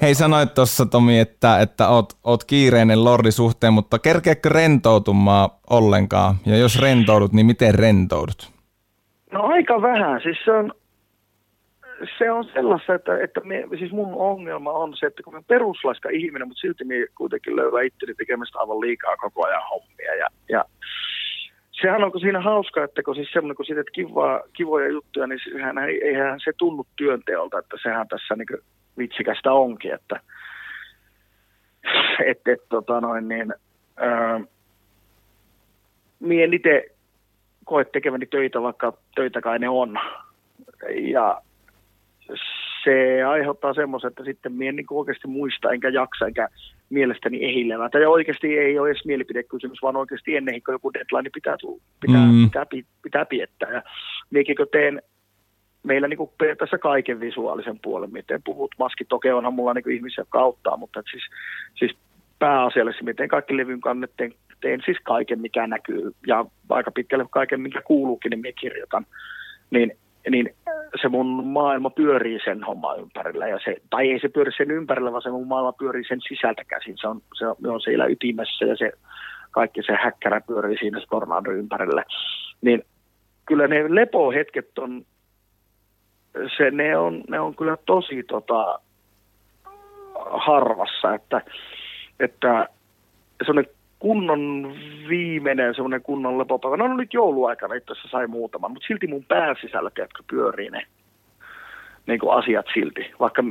[0.03, 6.35] Hei, sanoit tuossa Tomi, että, että oot, oot kiireinen lordi suhteen, mutta kerkeekö rentoutumaan ollenkaan?
[6.47, 8.53] Ja jos rentoudut, niin miten rentoudut?
[9.33, 10.21] No aika vähän.
[10.23, 10.73] Siis se on,
[12.19, 16.09] se on sellaista, että, että me, siis mun ongelma on se, että kun mä peruslaiska
[16.09, 20.14] ihminen, mutta silti me kuitenkin löydän itteni tekemästä aivan liikaa koko ajan hommia.
[20.14, 20.64] Ja, ja
[21.83, 25.79] sehän onko siinä hauska, että kun siis semmoinen, kun sitten kiva, kivoja juttuja, niin sehän,
[25.79, 28.62] ei- eihän se tunnu työnteolta, että sehän tässä niin
[28.99, 30.20] vitsikästä onkin, että
[32.27, 33.55] et, et, tota noin, niin,
[33.97, 34.41] ää,
[36.20, 36.85] mie en itse
[37.64, 39.99] koe tekeväni töitä, vaikka töitä kai ne on.
[41.01, 41.43] Ja
[42.87, 46.49] se aiheuttaa semmoisen, että sitten mie en niin oikeasti muista, enkä jaksa, enkä
[46.91, 47.89] mielestäni ehilevä.
[47.89, 52.26] Tai oikeasti ei ole edes mielipidekysymys, vaan oikeasti ennen kuin joku deadline pitää, tulla, pitää,
[52.26, 52.45] Mm.
[52.45, 53.72] pitää, pitää, pitää piettää.
[53.72, 53.82] Ja
[54.30, 55.03] miekin kun teen
[55.82, 58.70] meillä niin periaatteessa kaiken visuaalisen puolen, miten puhut.
[58.78, 61.22] Maskit toki onhan mulla niin ihmisiä jotka auttaa, mutta et siis,
[61.74, 61.97] siis
[62.39, 66.11] pääasiallisesti miten kaikki levyn kannet teen, teen siis kaiken, mikä näkyy.
[66.26, 69.07] Ja aika pitkälle kaiken, mikä kuuluukin, niin minä kirjoitan.
[69.70, 69.97] Niin,
[70.31, 70.55] niin
[71.03, 73.49] se mun maailma pyörii sen homman ympärillä.
[73.49, 76.64] Ja se, tai ei se pyöri sen ympärillä, vaan se mun maailma pyörii sen sisältä
[76.64, 76.99] käsin.
[77.01, 78.93] Se on, se on, se siellä ytimessä ja se
[79.51, 82.05] kaikki se häkkärä pyörii siinä tornadon ympärillä.
[82.61, 82.83] Niin
[83.47, 85.05] kyllä ne lepohetket on
[86.57, 88.79] se, ne, on, ne on kyllä tosi tota,
[90.31, 91.41] harvassa, että,
[92.20, 92.68] että
[93.47, 94.72] semmoinen kunnon
[95.09, 99.90] viimeinen semmoinen kunnon lepopäivä, no nyt jouluaikana itse asiassa sai muutaman, mutta silti mun pääsisällä,
[99.90, 100.86] tiedätkö, pyörii ne
[102.07, 103.42] niin kuin asiat silti, vaikka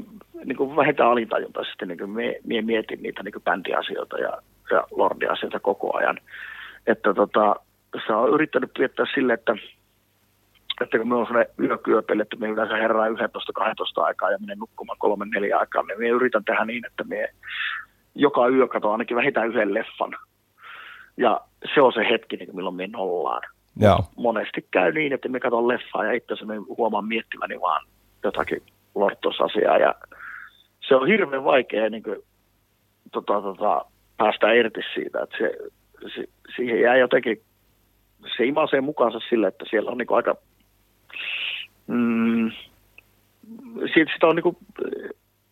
[0.45, 4.37] niin kuin vähintään alintajuntaisesti niin kuin mie, mie mietin niitä niin kuin bändiasioita ja,
[4.71, 6.17] ja lordiasioita koko ajan.
[6.87, 7.55] Että tota,
[8.07, 9.55] se on yrittänyt viettää sille, että
[10.81, 13.13] että kun me on sellainen yökyöpeli, että me yleensä herää 11-12
[14.03, 14.97] aikaa ja menen nukkumaan
[15.53, 17.29] 3-4 aikaa, niin me yritän tehdä niin, että me
[18.15, 20.15] joka yö katson ainakin vähintään yhden leffan.
[21.17, 21.41] Ja
[21.73, 23.41] se on se hetki, niin milloin me nollaan.
[23.79, 23.99] Joo.
[24.15, 27.85] Monesti käy niin, että me katson leffaa ja itse asiassa me huomaan miettiväni vaan
[28.23, 28.63] jotakin
[28.95, 29.77] lortosasiaa.
[29.77, 29.95] Ja
[30.87, 32.17] se on hirveän vaikea niin kuin,
[33.11, 33.85] tota, tota,
[34.17, 35.57] päästä irti siitä, että se,
[36.15, 36.23] se,
[36.55, 37.41] siihen jää jotenkin,
[38.37, 40.35] se imasee mukaansa sille, että siellä on niin kuin aika
[41.87, 42.51] mm,
[43.93, 44.57] siitä sitä on niinku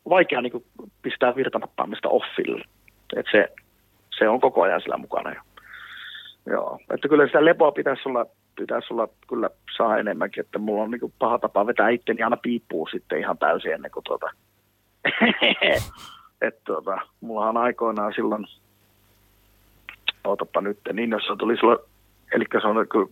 [0.09, 0.65] vaikea niinku
[1.01, 2.65] pistää virtanappaamista offille.
[3.15, 3.47] Et se,
[4.17, 5.33] se on koko ajan sillä mukana.
[5.33, 5.41] Jo.
[6.45, 8.25] Joo, että kyllä sitä lepoa pitäisi olla,
[8.55, 12.87] pitäisi olla kyllä saa enemmänkin, että mulla on niinku paha tapa vetää itteni aina piippuu
[12.91, 14.29] sitten ihan täysin ennen kuin tuota,
[16.41, 18.45] että tuota, mulla on aikoinaan silloin,
[20.23, 21.79] ootapa nyt, niin jos se tuli silloin,
[22.35, 23.07] eli se on kyllä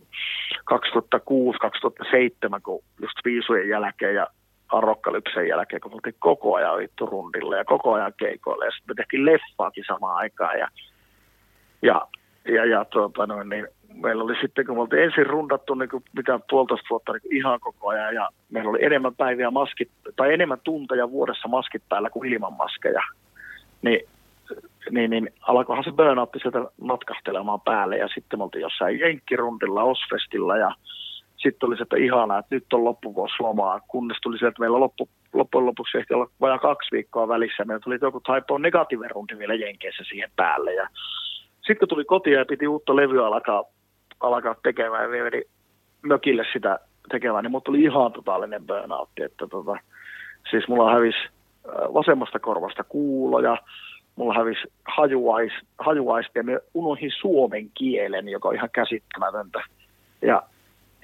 [2.58, 4.28] 2006-2007, kun just viisujen jälkeen ja
[4.72, 8.66] Arokkalypsen jälkeen, kun oltiin koko ajan vittu rundilla ja koko ajan keikoilla.
[8.66, 10.60] Ja sitten me tehtiin leffaakin samaan aikaan.
[10.60, 10.68] Ja,
[11.82, 12.08] ja,
[12.46, 16.04] ja, ja tuota noin, niin meillä oli sitten, kun me oltiin ensin rundattu niin kuin
[16.16, 18.16] mitä puolitoista vuotta niin ihan koko ajan.
[18.16, 23.02] Ja meillä oli enemmän päiviä maskit, tai enemmän tunteja vuodessa maskit päällä kuin ilman maskeja.
[23.82, 24.08] Niin
[24.92, 30.58] niin, niin alkoihan se burnoutti sieltä natkahtelemaan päälle ja sitten me oltiin jossain Jenkkirundilla, Osfestilla
[30.58, 30.76] ja
[31.38, 34.80] sitten oli se, että ihanaa, että nyt on loppuvuosi lomaa, kunnes tuli se, että meillä
[34.80, 37.66] loppu, loppujen lopuksi ehti olla vajaa kaksi viikkoa välissä.
[37.66, 40.88] Meillä tuli joku typo negatiivinen rundi vielä Jenkeissä siihen päälle ja
[41.72, 43.64] sitten kun tuli kotiin ja piti uutta levyä alkaa,
[44.20, 45.44] alkaa tekemään ja meni
[46.02, 49.78] mökille sitä tekemään, niin mulla tuli ihan totaalinen burnoutti, että tota,
[50.50, 53.58] siis mulla hävisi äh, vasemmasta korvasta kuuloja,
[54.16, 59.60] mulla hävisi hajuais, hajuaisti ja me unohin suomen kielen, joka on ihan käsittämätöntä.
[60.22, 60.44] Ja,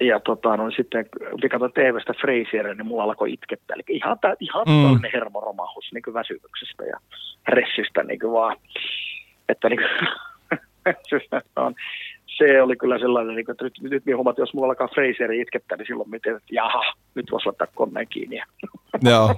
[0.00, 3.74] ja tota, no, sitten kun katsoin TV-stä Frasierin, niin mulla alkoi itkettää.
[3.74, 4.72] Eli ihan, tää, ihan Mm.
[4.72, 5.00] mm.
[5.12, 6.98] hermoromahus niin kuin väsymyksestä ja
[7.48, 8.56] ressistä niin vaan.
[9.48, 10.08] Että niin kuin,
[12.52, 14.88] se oli kyllä sellainen, niin kuin, että nyt, nyt minä huomasin, että jos mulla alkaa
[14.88, 16.82] Frasieri itkettää, niin silloin mietin, että jaha,
[17.14, 18.36] nyt voisi laittaa koneen kiinni.
[19.10, 19.34] Joo.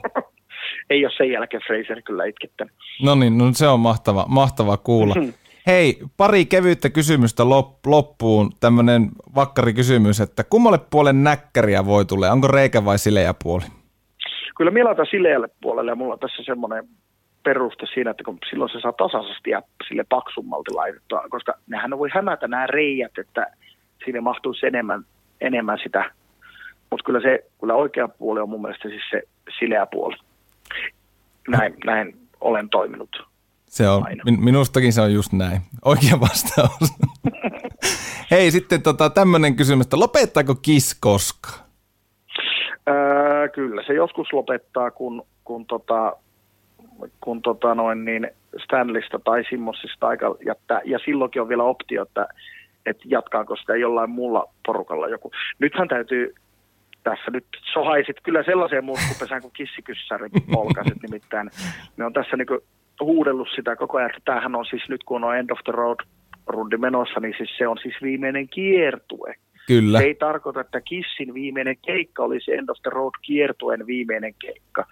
[0.91, 2.75] Ei ole sen jälkeen Fraser kyllä itkettänyt.
[3.03, 5.15] No niin, no se on mahtava, mahtava kuulla.
[5.15, 5.29] Mhm.
[5.67, 8.51] Hei, pari kevyttä kysymystä lop, loppuun.
[8.61, 12.33] Tämmöinen vakkari kysymys, että kummalle puolen näkkäriä voi tulla?
[12.33, 13.65] Onko reikä vai sileä puoli?
[14.57, 16.85] Kyllä minä laitan sileälle puolelle ja mulla on tässä semmoinen
[17.43, 22.09] peruste siinä, että kun silloin se saa tasaisesti ja sille paksummalti laitettua, koska nehän voi
[22.14, 23.47] hämätä nämä reijät, että
[24.05, 25.05] sinne mahtuisi enemmän,
[25.41, 26.11] enemmän sitä.
[26.91, 29.22] Mutta kyllä se, kyllä oikea puoli on mun mielestä siis se
[29.59, 30.16] sileä puoli.
[31.49, 33.30] Näin, näin olen toiminut.
[33.66, 34.24] Se on, Aina.
[34.24, 35.61] min, minustakin se on just näin.
[35.84, 36.93] Oikea vastaus.
[38.30, 41.70] Hei, sitten tota, tämmöinen kysymys, että lopettaako Kiss koskaan?
[42.88, 46.16] Öö, kyllä, se joskus lopettaa, kun, kun, tota,
[47.21, 48.31] kun tota noin niin
[48.65, 50.81] Stanleysta tai Simmonsista aika jättää.
[50.85, 52.27] Ja silloinkin on vielä optio, että,
[52.87, 55.31] että jatkaako sitä jollain muulla porukalla joku.
[55.59, 56.35] Nythän täytyy,
[57.05, 61.51] tässä nyt sohaisit kyllä sellaiseen murskupesään kuin kissikyssäri polkasit nimittäin.
[61.97, 62.61] Ne on tässä niin
[63.01, 65.99] huudellut sitä koko ajan, että tämähän on siis nyt kun on End of the Road
[66.47, 69.35] rundi menossa, niin siis se on siis viimeinen kiertue.
[69.67, 69.99] Kyllä.
[69.99, 74.87] Se ei tarkoita, että Kissin viimeinen keikka olisi End of the Road kiertuen viimeinen keikka.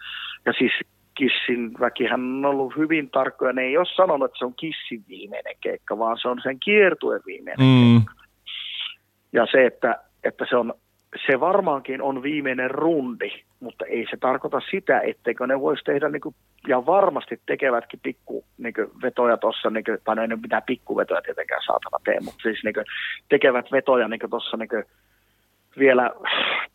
[0.47, 0.73] Ja siis
[1.19, 3.53] Kissin väkihän on ollut hyvin tarkkoja.
[3.53, 7.21] Ne ei ole sanonut, että se on Kissin viimeinen keikka, vaan se on sen kiertuen
[7.27, 8.03] viimeinen Mm,
[9.33, 10.75] ja se, että, että se, on,
[11.27, 16.21] se varmaankin on viimeinen rundi, mutta ei se tarkoita sitä, etteikö ne voisi tehdä, niin
[16.21, 16.35] kuin,
[16.69, 20.63] ja varmasti tekevätkin pikku niin kuin, vetoja tuossa, niin kuin, tai no ei nyt mitään
[20.67, 22.87] pikkuvetoja tietenkään saatana tee, mutta siis niin kuin,
[23.29, 24.85] tekevät vetoja niin tuossa niin
[25.79, 26.11] vielä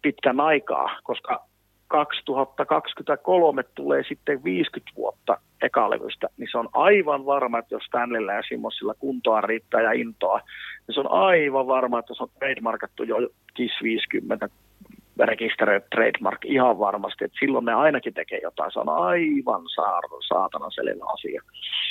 [0.01, 1.45] pitkän aikaa, koska
[1.93, 8.41] 2023 tulee sitten 50 vuotta ekalevystä, niin se on aivan varma, että jos Stanleyllä ja
[8.49, 10.41] Simosilla kuntoa riittää ja intoa,
[10.87, 13.15] niin se on aivan varma, että se on trademarkattu jo
[13.53, 14.49] KISS 50
[15.19, 19.61] rekisteröity trademark ihan varmasti, että silloin ne ainakin tekee jotain, se on aivan
[20.27, 21.41] saatana selvä asia.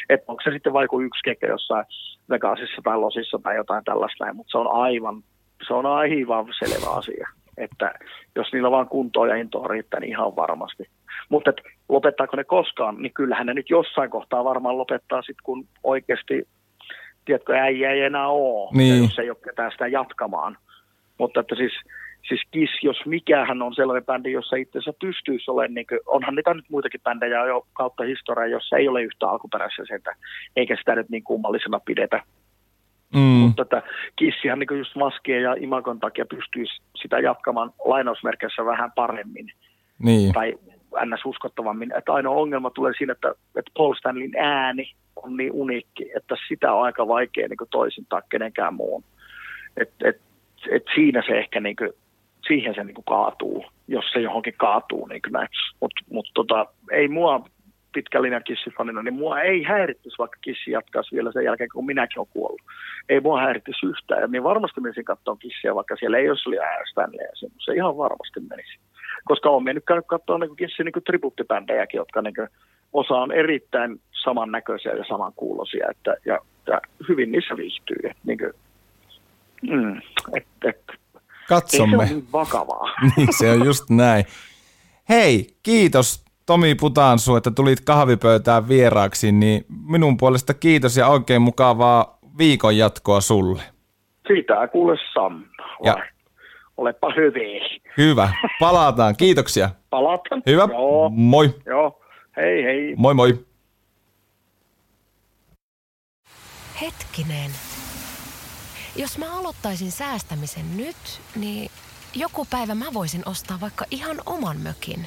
[0.08, 1.86] Että onko se sitten vaikka yksi keikka jossain
[2.30, 5.22] Vegasissa tai Losissa tai jotain tällaista, mutta se on aivan,
[5.66, 7.28] se on aivan selvä asia.
[7.56, 7.94] Että
[8.36, 10.84] jos niillä vaan kuntoa ja intoa riittää, niin ihan varmasti.
[11.28, 15.68] Mutta et lopettaako ne koskaan, niin kyllähän ne nyt jossain kohtaa varmaan lopettaa sitten, kun
[15.84, 16.48] oikeasti,
[17.24, 19.02] tiedätkö, äijä ei enää ole, Niin.
[19.02, 20.56] jos ei ole ketään sitä jatkamaan.
[21.18, 21.72] Mutta että siis,
[22.28, 26.34] siis Kiss, jos mikähän on sellainen bändi, jossa itse asiassa pystyisi olemaan, niin kuin, onhan
[26.34, 30.14] niitä nyt muitakin bändejä jo kautta historiaa, jossa ei ole yhtä alkuperäisiä sieltä,
[30.56, 32.22] eikä sitä nyt niin kummallisena pidetä.
[33.14, 33.82] Mm, Mutta että
[34.16, 39.52] Kissihan niin just maskien ja imagon takia pystyisi sitä jatkamaan lainausmerkeissä vähän paremmin
[39.98, 40.32] niin.
[40.32, 40.54] tai
[41.04, 41.24] ns.
[41.24, 41.92] uskottavammin.
[41.98, 46.72] Että ainoa ongelma tulee siinä, että, että Paul Stanleyn ääni on niin uniikki, että sitä
[46.72, 49.04] on aika vaikea niin toisintaa kenenkään muun.
[49.76, 50.20] Et, et,
[50.70, 51.90] et siinä se ehkä niin kuin,
[52.46, 55.06] siihen se niin kuin kaatuu, jos se johonkin kaatuu.
[55.06, 55.22] Niin.
[55.80, 57.44] Mutta mut tota, ei mua
[57.92, 62.18] pitkän linjan kissifanina, niin mua ei häirittäisi, vaikka kissi jatkaisi vielä sen jälkeen, kun minäkin
[62.18, 62.60] olen kuollut.
[63.08, 64.20] Ei mua häirittäisi yhtään.
[64.20, 67.50] Ja niin varmasti menisin katsomaan kissiä, vaikka siellä ei olisi liian Stanley.
[67.58, 68.78] Se ihan varmasti menisi.
[69.24, 72.48] Koska olen mennyt käynyt katsoa niin kissin niin tribuuttibändejäkin, jotka niin kuin,
[72.92, 75.86] osa on erittäin samannäköisiä ja samankuuloisia.
[75.90, 77.96] Että, ja, ja, hyvin niissä viihtyy.
[78.10, 78.52] Et, niin kuin,
[79.62, 79.96] mm,
[80.36, 81.90] et, et, ei Katsomme.
[81.90, 82.94] se ole niin vakavaa.
[83.16, 84.24] niin, se on just näin.
[85.08, 92.18] Hei, kiitos Tomi Putansu, että tulit kahvipöytään vieraaksi, niin minun puolesta kiitos ja oikein mukavaa
[92.38, 93.62] viikon jatkoa sulle.
[94.26, 95.46] Siitä kuule Sanna.
[95.84, 96.02] Ja- Ole,
[96.76, 97.62] olepa hyvin.
[97.98, 98.28] Hyvä,
[98.60, 99.16] palataan.
[99.16, 99.70] Kiitoksia.
[99.90, 100.42] Palataan.
[100.46, 101.54] Hyvä, Joo, moi.
[101.66, 102.00] joo.
[102.36, 102.94] Hei hei.
[102.96, 103.38] Moi moi.
[106.80, 107.50] Hetkinen.
[108.96, 110.96] Jos mä aloittaisin säästämisen nyt,
[111.36, 111.70] niin
[112.14, 115.06] joku päivä mä voisin ostaa vaikka ihan oman mökin.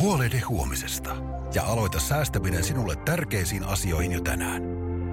[0.00, 1.16] Huolehdi huomisesta
[1.54, 4.62] ja aloita säästäminen sinulle tärkeisiin asioihin jo tänään.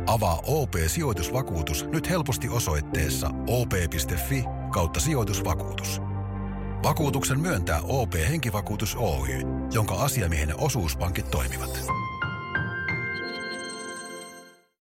[0.05, 6.01] Avaa OP-sijoitusvakuutus nyt helposti osoitteessa op.fi kautta sijoitusvakuutus.
[6.83, 9.27] Vakuutuksen myöntää OP-henkivakuutus Oy,
[9.73, 11.83] jonka asiamiehen osuuspankit toimivat.